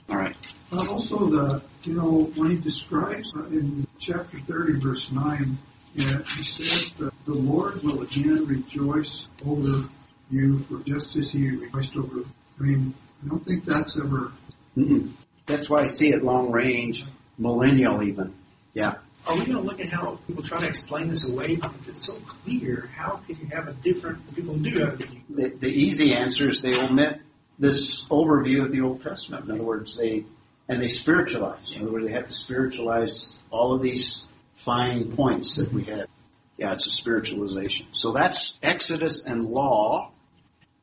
[0.09, 0.35] All right.
[0.71, 5.57] Uh, also, the you know when he describes uh, in chapter 30, verse 9,
[5.95, 9.87] yeah, he says that the Lord will again rejoice over
[10.29, 12.21] you for just as he rejoiced over.
[12.59, 14.31] I mean, I don't think that's ever.
[14.77, 15.11] Mm-mm.
[15.45, 17.05] That's why I see it long range,
[17.37, 18.33] millennial even.
[18.73, 18.95] Yeah.
[19.25, 22.05] Are we going to look at how people try to explain this away because it's
[22.05, 22.89] so clear?
[22.93, 26.61] How can you have a different people do have a The, the easy answer is
[26.61, 27.21] they omit
[27.57, 29.45] this overview of the Old Testament.
[29.45, 30.25] In other words, they
[30.67, 31.73] and they spiritualize.
[31.73, 34.25] In other words, they have to spiritualize all of these
[34.65, 36.07] fine points that we have.
[36.57, 37.87] Yeah, it's a spiritualization.
[37.91, 40.11] So that's Exodus and law.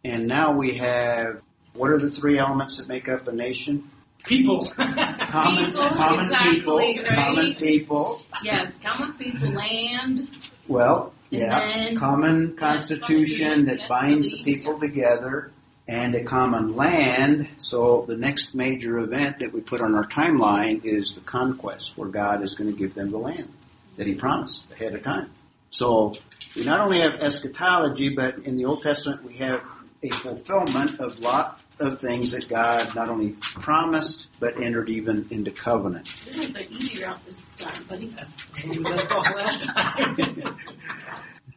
[0.02, 1.42] And now we have
[1.74, 3.90] what are the three elements that make up a nation?
[4.24, 4.66] People?
[4.76, 7.06] Common, People, common exactly, people, right.
[7.06, 8.22] common people.
[8.42, 10.28] Yes, common people, land.
[10.66, 14.90] Well, yeah, then- common constitution constitution, that binds the beliefs, people yes.
[14.90, 15.52] together,
[15.86, 17.48] and a common land.
[17.58, 22.08] So the next major event that we put on our timeline is the conquest, where
[22.08, 23.52] God is going to give them the land
[23.96, 25.30] that He promised ahead of time.
[25.70, 26.14] So
[26.56, 29.62] we not only have eschatology, but in the Old Testament we have
[30.02, 35.50] a fulfillment of lot of things that God not only promised, but entered even into
[35.50, 36.14] covenant.
[36.26, 38.06] This is the easy route this time, buddy.
[38.08, 40.56] That's we left off last time.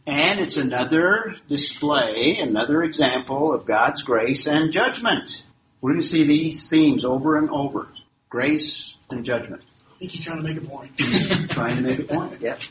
[0.06, 5.44] And it's another display, another example of God's grace and judgment.
[5.80, 7.88] We're going to see these themes over and over.
[8.30, 9.64] Grace and judgment.
[9.96, 10.98] I think he's trying to make a point.
[11.52, 12.62] Trying to make a point, yep.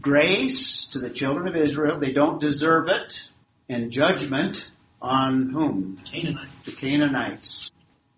[0.00, 3.28] Grace to the children of Israel, they don't deserve it.
[3.68, 4.70] And judgment
[5.00, 6.00] on whom?
[6.04, 6.48] Canaanite.
[6.64, 7.70] The Canaanites.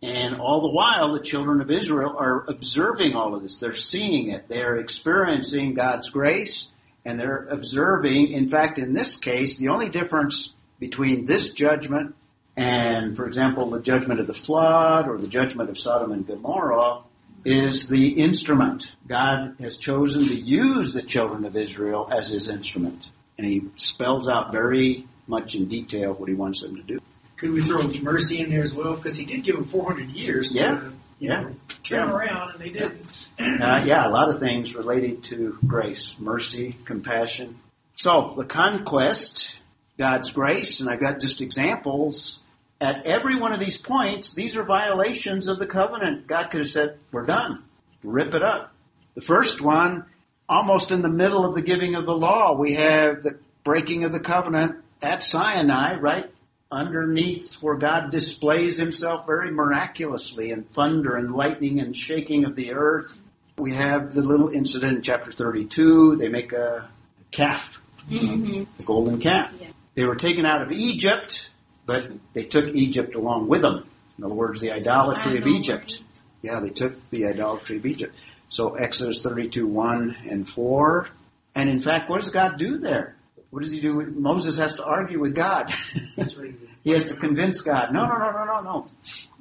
[0.03, 3.59] And all the while, the children of Israel are observing all of this.
[3.59, 4.49] They're seeing it.
[4.49, 6.69] They're experiencing God's grace
[7.05, 8.33] and they're observing.
[8.33, 12.15] In fact, in this case, the only difference between this judgment
[12.57, 17.03] and, for example, the judgment of the flood or the judgment of Sodom and Gomorrah
[17.45, 18.93] is the instrument.
[19.07, 23.03] God has chosen to use the children of Israel as his instrument.
[23.39, 26.99] And he spells out very much in detail what he wants them to do.
[27.39, 28.97] Could we throw mercy in there as well?
[28.97, 30.81] Because he did give them 400 years Yeah.
[30.81, 31.41] to Yeah.
[31.41, 33.29] know, turn around, and they didn't.
[33.39, 37.57] Uh, yeah, a lot of things related to grace, mercy, compassion.
[37.95, 39.57] So the conquest,
[39.99, 42.41] God's grace, and I've got just examples.
[42.81, 46.27] At every one of these points, these are violations of the covenant.
[46.27, 47.63] God could have said, "We're done,
[48.03, 48.73] rip it up."
[49.15, 50.05] The first one,
[50.49, 54.13] almost in the middle of the giving of the law, we have the breaking of
[54.13, 56.31] the covenant at Sinai, right?
[56.73, 62.73] underneath where God displays himself very miraculously in thunder and lightning and shaking of the
[62.73, 63.19] earth.
[63.59, 66.17] We have the little incident in chapter 32.
[66.17, 66.89] They make a
[67.31, 67.79] calf,
[68.09, 68.81] Mm-hmm.
[68.81, 69.53] a golden calf.
[69.61, 69.69] Yeah.
[69.95, 71.51] They were taken out of Egypt,
[71.87, 73.87] but they took Egypt along with them.
[74.17, 76.01] In other words, the idolatry of Egypt.
[76.43, 78.15] Yeah, they took the idolatry of Egypt.
[78.49, 81.09] So Exodus 32, 1 and 4.
[81.55, 83.17] And in fact, what does God do there?
[83.51, 83.93] What does he do?
[84.15, 85.73] Moses has to argue with God.
[86.17, 86.69] That's what he did.
[86.85, 87.93] he has to convince God.
[87.93, 88.87] No, no, no, no, no, no.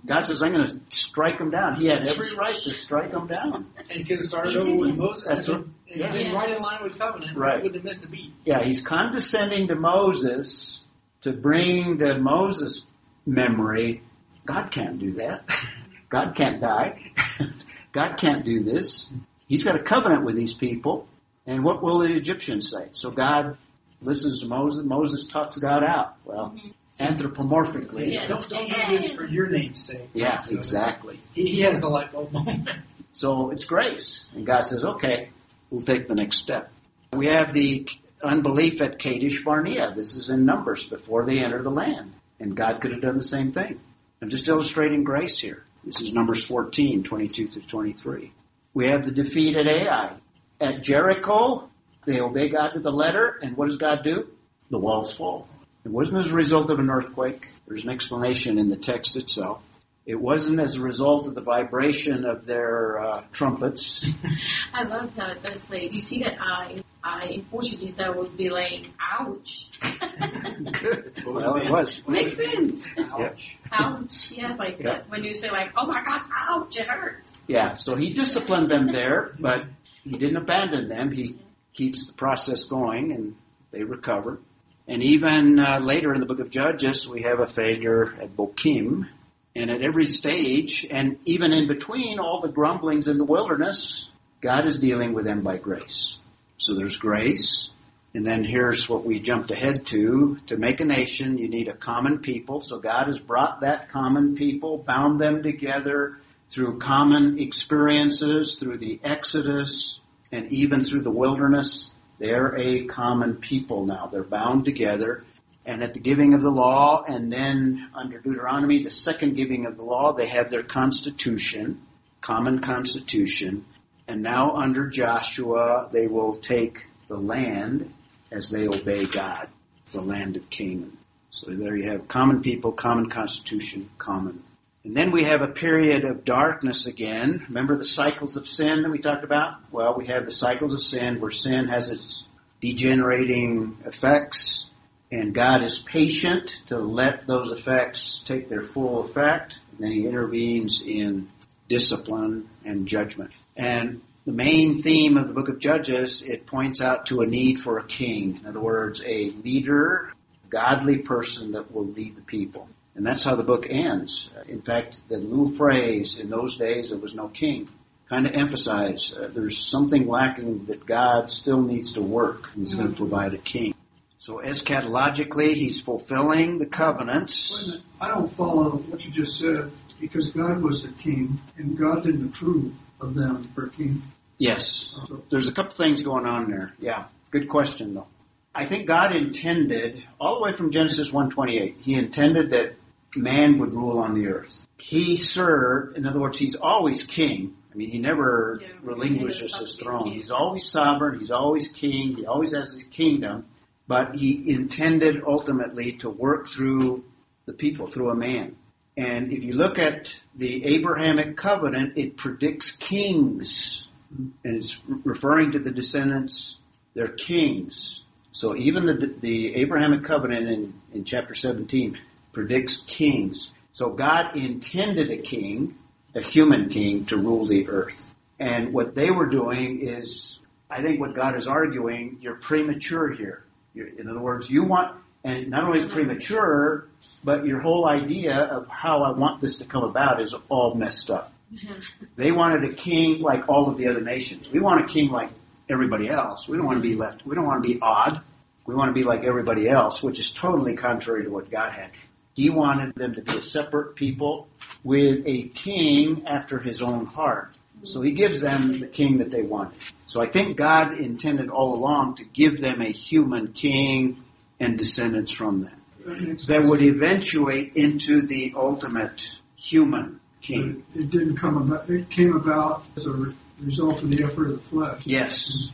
[0.06, 1.76] God says, I'm going to strike him down.
[1.76, 3.68] He had every right to strike him down.
[3.78, 4.96] And he could have started over with.
[4.96, 6.12] Moses That's and, what- and yeah.
[6.12, 7.38] been right in line with covenant.
[7.38, 7.58] Right.
[7.58, 8.34] He wouldn't have missed a beat.
[8.46, 10.82] Yeah, he's condescending to Moses
[11.24, 12.86] to bring to Moses
[13.26, 14.02] memory.
[14.46, 15.44] God can't do that.
[16.10, 17.12] God can't die.
[17.92, 19.08] God can't do this.
[19.48, 21.08] He's got a covenant with these people.
[21.46, 22.88] And what will the Egyptians say?
[22.92, 23.58] So God
[24.02, 24.84] listens to Moses.
[24.86, 26.16] Moses talks God out.
[26.26, 27.04] Well, mm-hmm.
[27.04, 28.14] anthropomorphically.
[28.14, 28.30] Yes.
[28.30, 30.10] Don't, don't do this for your name's sake.
[30.14, 31.20] Yeah, So exactly.
[31.34, 32.70] He, he has the light bulb moment.
[33.12, 34.26] So it's grace.
[34.34, 35.30] And God says, okay,
[35.70, 36.72] we'll take the next step.
[37.14, 37.88] We have the
[38.24, 39.94] unbelief at Kadesh Barnea.
[39.96, 42.14] This is in Numbers before they enter the land.
[42.40, 43.80] And God could have done the same thing.
[44.22, 45.64] I'm just illustrating grace here.
[45.84, 48.32] This is Numbers 14, 22 through 23.
[48.74, 50.14] We have the defeat at Ai.
[50.62, 51.69] At Jericho,
[52.06, 54.28] they obey God to the letter, and what does God do?
[54.72, 55.48] The walls fall.
[55.86, 57.48] It wasn't as a result of an earthquake.
[57.68, 59.62] There's an explanation in the text itself.
[60.06, 64.04] It wasn't as a result of the vibration of their uh, trumpets.
[64.74, 65.42] I love that.
[65.44, 66.82] That's like defeated Ai.
[67.04, 69.70] Ai in Portuguese that would be like ouch.
[69.82, 71.14] Good.
[71.26, 72.02] Well, it was.
[72.08, 72.88] Makes sense.
[72.98, 73.58] Ouch.
[73.72, 74.32] Ouch.
[74.32, 74.84] Yeah, like Yeah.
[75.00, 75.10] that.
[75.10, 77.40] when you say like, oh my gosh, ouch, it hurts.
[77.48, 79.66] Yeah, so he disciplined them there, but
[80.04, 81.12] he didn't abandon them.
[81.12, 81.38] He
[81.74, 83.36] keeps the process going and
[83.72, 84.40] they recover.
[84.88, 89.08] And even uh, later in the book of Judges, we have a failure at Bochim.
[89.56, 94.08] And at every stage, and even in between all the grumblings in the wilderness,
[94.42, 96.18] God is dealing with them by grace.
[96.58, 97.70] So there's grace.
[98.14, 100.40] And then here's what we jumped ahead to.
[100.48, 102.62] To make a nation, you need a common people.
[102.62, 106.18] So God has brought that common people, bound them together
[106.50, 110.00] through common experiences, through the Exodus,
[110.32, 111.94] and even through the wilderness.
[112.20, 114.10] They're a common people now.
[114.12, 115.24] They're bound together.
[115.66, 119.78] And at the giving of the law, and then under Deuteronomy, the second giving of
[119.78, 121.82] the law, they have their constitution,
[122.22, 123.66] common constitution.
[124.08, 127.94] And now under Joshua, they will take the land
[128.32, 129.48] as they obey God,
[129.92, 130.98] the land of Canaan.
[131.32, 134.44] So there you have common people, common constitution, common.
[134.90, 137.46] And then we have a period of darkness again.
[137.48, 139.60] Remember the cycles of sin that we talked about?
[139.72, 142.24] Well, we have the cycles of sin where sin has its
[142.60, 144.68] degenerating effects
[145.12, 149.60] and God is patient to let those effects take their full effect.
[149.74, 151.30] And then he intervenes in
[151.68, 153.30] discipline and judgment.
[153.56, 157.62] And the main theme of the book of Judges, it points out to a need
[157.62, 158.40] for a king.
[158.42, 160.12] In other words, a leader,
[160.50, 162.68] godly person that will lead the people.
[163.00, 164.30] And that's how the book ends.
[164.50, 167.70] In fact, the little phrase, in those days there was no king,
[168.10, 172.50] kind of emphasize uh, there's something lacking that God still needs to work.
[172.58, 173.74] He's going to provide a king.
[174.18, 177.68] So eschatologically, he's fulfilling the Wait a covenants.
[177.68, 177.82] minute.
[178.02, 179.72] I don't follow what you just said
[180.02, 184.02] because God was a king and God didn't approve of them for a king.
[184.40, 184.92] Yes.
[185.08, 186.74] So, There's a couple things going on there.
[186.80, 187.06] Yeah.
[187.32, 188.08] Good question though.
[188.54, 192.74] I think God intended, all the way from Genesis 128, He intended that
[193.16, 194.66] man would rule on the earth.
[194.78, 197.56] He served, in other words, He's always king.
[197.72, 200.12] I mean, He never Yeah, relinquishes he His throne.
[200.12, 201.20] He's always sovereign.
[201.20, 202.16] He's always king.
[202.16, 203.46] He always has His kingdom.
[203.88, 207.04] But He intended ultimately to work through
[207.46, 208.56] the people, through a man.
[208.96, 213.88] And if you look at the Abrahamic covenant, it predicts kings.
[214.12, 216.58] And it's referring to the descendants,
[216.96, 218.04] they're kings.
[218.32, 221.98] So even the, the Abrahamic covenant in, in chapter 17
[222.32, 223.52] predicts kings.
[223.74, 225.76] So God intended a king,
[226.16, 228.08] a human king, to rule the earth.
[228.40, 233.44] And what they were doing is, I think what God is arguing, you're premature here.
[233.74, 236.88] You're, in other words, you want, and not only premature,
[237.24, 241.10] but your whole idea of how I want this to come about is all messed
[241.10, 241.34] up.
[241.54, 242.06] Mm-hmm.
[242.16, 244.52] They wanted a king like all of the other nations.
[244.52, 245.30] We want a king like
[245.70, 246.48] everybody else.
[246.48, 247.26] We don't want to be left.
[247.26, 248.22] We don't want to be odd.
[248.66, 251.92] We want to be like everybody else, which is totally contrary to what God had.
[252.40, 254.48] He wanted them to be a separate people
[254.86, 257.50] with a king after his own heart.
[257.84, 259.78] So he gives them the king that they wanted.
[260.08, 264.24] So I think God intended all along to give them a human king
[264.58, 266.38] and descendants from them.
[266.48, 270.86] That would eventuate into the ultimate human king.
[270.96, 274.70] It didn't come about, it came about as a result of the effort of the
[274.70, 275.02] flesh.
[275.06, 275.70] Yes,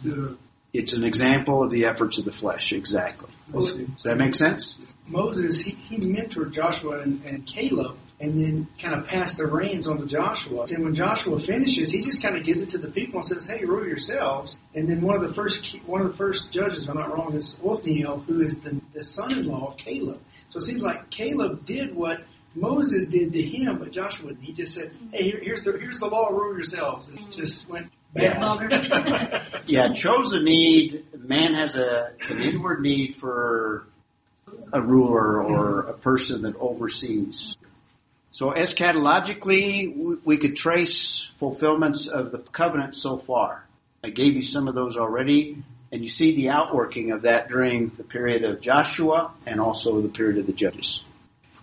[0.74, 3.30] it's an example of the efforts of the flesh, exactly.
[3.54, 4.74] Does that make sense?
[5.08, 9.88] Moses, he, he mentored Joshua and, and Caleb and then kind of passed the reins
[9.88, 10.66] on to Joshua.
[10.68, 13.46] Then when Joshua finishes, he just kind of gives it to the people and says,
[13.46, 14.58] hey, rule yourselves.
[14.74, 17.14] And then one of the first, key- one of the first judges, if I'm not
[17.14, 20.22] wrong, is Othniel, who is the, the son-in-law of Caleb.
[20.50, 22.22] So it seems like Caleb did what
[22.56, 24.44] Moses did to him, but Joshua didn't.
[24.44, 27.10] He just said, hey, here, here's the, here's the law, rule yourselves.
[27.10, 27.32] And mm-hmm.
[27.32, 28.56] just went Yeah.
[28.56, 29.42] bad.
[29.68, 31.06] Yeah, it shows a need.
[31.18, 33.88] Man has a an inward need for
[34.74, 37.56] a ruler or a person that oversees.
[38.32, 43.66] So eschatologically, we- could trace fulfillments of the covenant so far.
[44.04, 47.92] I gave you some of those already, and you see the outworking of that during
[47.98, 51.02] the period of Joshua and also the period of the Judges.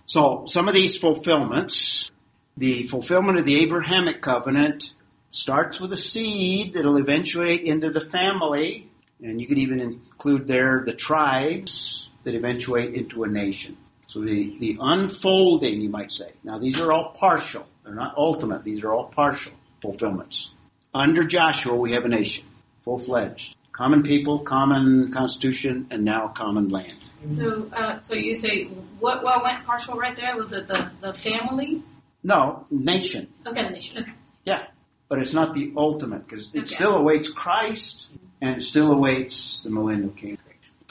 [0.05, 2.11] So some of these fulfillments,
[2.57, 4.93] the fulfillment of the Abrahamic covenant
[5.29, 8.89] starts with a seed that'll eventuate into the family,
[9.21, 13.77] and you could even include there the tribes that eventuate into a nation.
[14.07, 16.31] So the, the unfolding, you might say.
[16.43, 17.65] Now these are all partial.
[17.83, 18.63] They're not ultimate.
[18.63, 20.51] These are all partial fulfillments.
[20.93, 22.45] Under Joshua, we have a nation,
[22.85, 23.55] full-fledged.
[23.71, 26.97] Common people, common constitution, and now common land.
[27.35, 28.65] So, uh, so you say
[28.99, 29.23] what?
[29.23, 30.37] What went partial right there?
[30.37, 31.81] Was it the the family?
[32.21, 33.29] No, nation.
[33.47, 34.03] Okay, the nation.
[34.03, 34.11] Okay.
[34.45, 34.67] Yeah,
[35.09, 36.75] but it's not the ultimate because it Okay.
[36.75, 38.07] still awaits Christ
[38.41, 40.39] and it still awaits the millennial kingdom.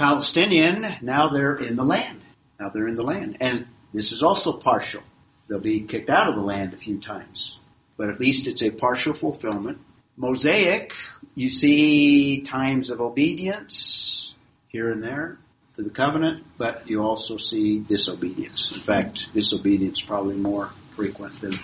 [0.02, 2.22] Palestinian, now they're in the land.
[2.58, 3.36] Now they're in the land.
[3.40, 5.00] And this is also partial.
[5.46, 7.56] They'll be kicked out of the land a few times.
[7.96, 9.78] But at least it's a partial fulfillment.
[10.16, 10.92] Mosaic,
[11.36, 14.34] you see times of obedience
[14.66, 15.38] here and there
[15.76, 18.72] to the covenant, but you also see disobedience.
[18.74, 21.54] In fact, disobedience probably more frequent than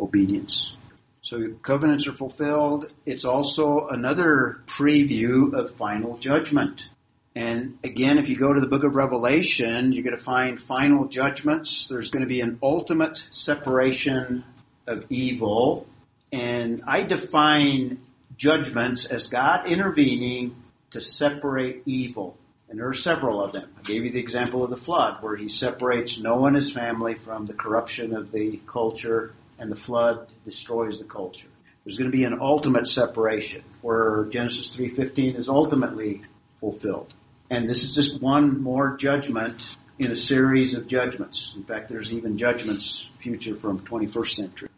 [0.00, 0.74] obedience.
[1.22, 2.92] So covenants are fulfilled.
[3.06, 6.88] It's also another preview of final judgment.
[7.36, 11.08] And again, if you go to the book of Revelation, you're going to find final
[11.08, 11.88] judgments.
[11.88, 14.44] There's going to be an ultimate separation
[14.86, 15.86] of evil.
[16.30, 18.00] And I define
[18.36, 20.54] judgments as God intervening
[20.90, 22.36] to separate evil.
[22.68, 23.68] And there are several of them.
[23.78, 27.14] I gave you the example of the flood, where he separates Noah and his family
[27.14, 31.48] from the corruption of the culture, and the flood destroys the culture.
[31.84, 36.22] There's going to be an ultimate separation, where Genesis 3.15 is ultimately
[36.60, 37.12] fulfilled.
[37.50, 39.62] And this is just one more judgment
[39.98, 41.52] in a series of judgments.
[41.56, 44.68] In fact, there's even judgments future from 21st century.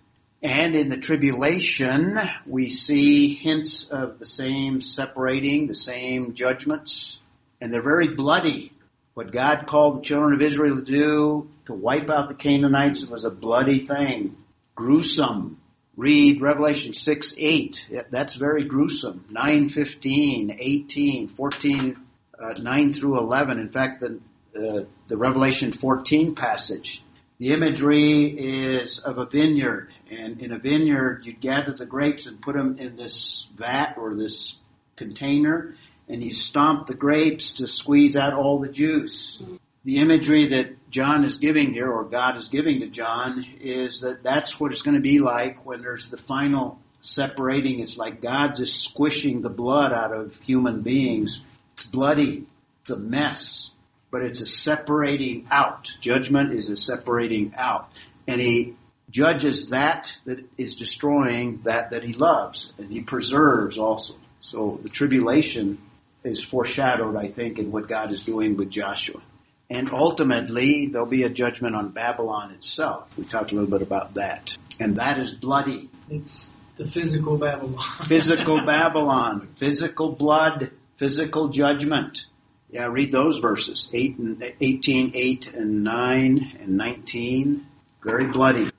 [0.43, 7.19] And in the tribulation, we see hints of the same separating, the same judgments,
[7.61, 8.73] and they're very bloody.
[9.14, 13.25] What God called the children of Israel to do, to wipe out the Canaanites, was
[13.25, 14.37] a bloody thing.
[14.75, 15.59] Gruesome.
[15.97, 18.05] Read Revelation 6, 8.
[18.11, 19.25] That's very gruesome.
[19.31, 21.97] 9, 15, 18, 14,
[22.41, 23.59] uh, 9 through 11.
[23.59, 24.20] In fact, the,
[24.57, 27.03] uh, the Revelation 14 passage,
[27.39, 29.93] the imagery is of a vineyard.
[30.11, 34.14] And in a vineyard, you'd gather the grapes and put them in this vat or
[34.14, 34.57] this
[34.97, 35.74] container,
[36.09, 39.43] and you stomp the grapes to squeeze out all the juice.
[39.84, 44.22] The imagery that John is giving here, or God is giving to John, is that
[44.22, 47.80] that's what it's going to be like when there's the final separating.
[47.80, 51.41] It's like God just squishing the blood out of human beings.
[51.77, 52.47] It's bloody.
[52.81, 53.70] It's a mess.
[54.11, 55.93] But it's a separating out.
[56.01, 57.91] Judgment is a separating out.
[58.27, 58.77] And he
[59.11, 62.72] judges that that is destroying that that he loves.
[62.79, 64.14] And he preserves also.
[64.41, 65.79] So the tribulation
[66.24, 69.20] is foreshadowed, I think, in what God is doing with Joshua.
[69.68, 73.09] And ultimately, there'll be a judgment on Babylon itself.
[73.18, 74.57] We talked a little bit about that.
[74.79, 75.91] And that is bloody.
[76.09, 77.83] It's the physical Babylon.
[78.07, 82.27] Physical Babylon, physical blood, physical judgment.
[82.71, 83.89] Yeah, read those verses.
[83.93, 87.67] 8 and 18, 8 and 9 and 19.
[88.03, 88.71] Very bloody.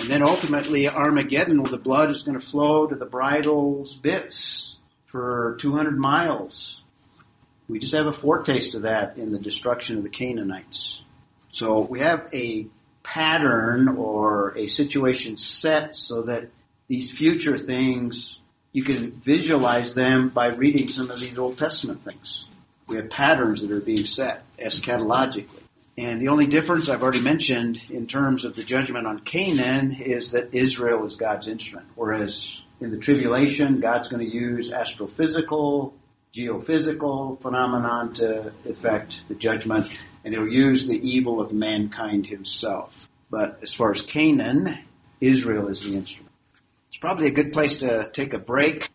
[0.00, 5.56] And then ultimately Armageddon, the blood is going to flow to the bridle's bits for
[5.60, 6.80] 200 miles.
[7.68, 11.00] We just have a foretaste of that in the destruction of the Canaanites.
[11.52, 12.66] So we have a
[13.02, 16.48] pattern or a situation set so that
[16.88, 18.38] these future things,
[18.76, 22.44] you can visualize them by reading some of these Old Testament things.
[22.88, 25.62] We have patterns that are being set eschatologically.
[25.96, 30.32] And the only difference I've already mentioned in terms of the judgment on Canaan is
[30.32, 35.94] that Israel is God's instrument, whereas in the tribulation, God's going to use astrophysical,
[36.34, 39.90] geophysical phenomenon to effect the judgment.
[40.22, 43.08] and he'll use the evil of mankind himself.
[43.30, 44.80] But as far as Canaan,
[45.18, 46.25] Israel is the instrument.
[46.96, 48.88] It's probably a good place to take a break.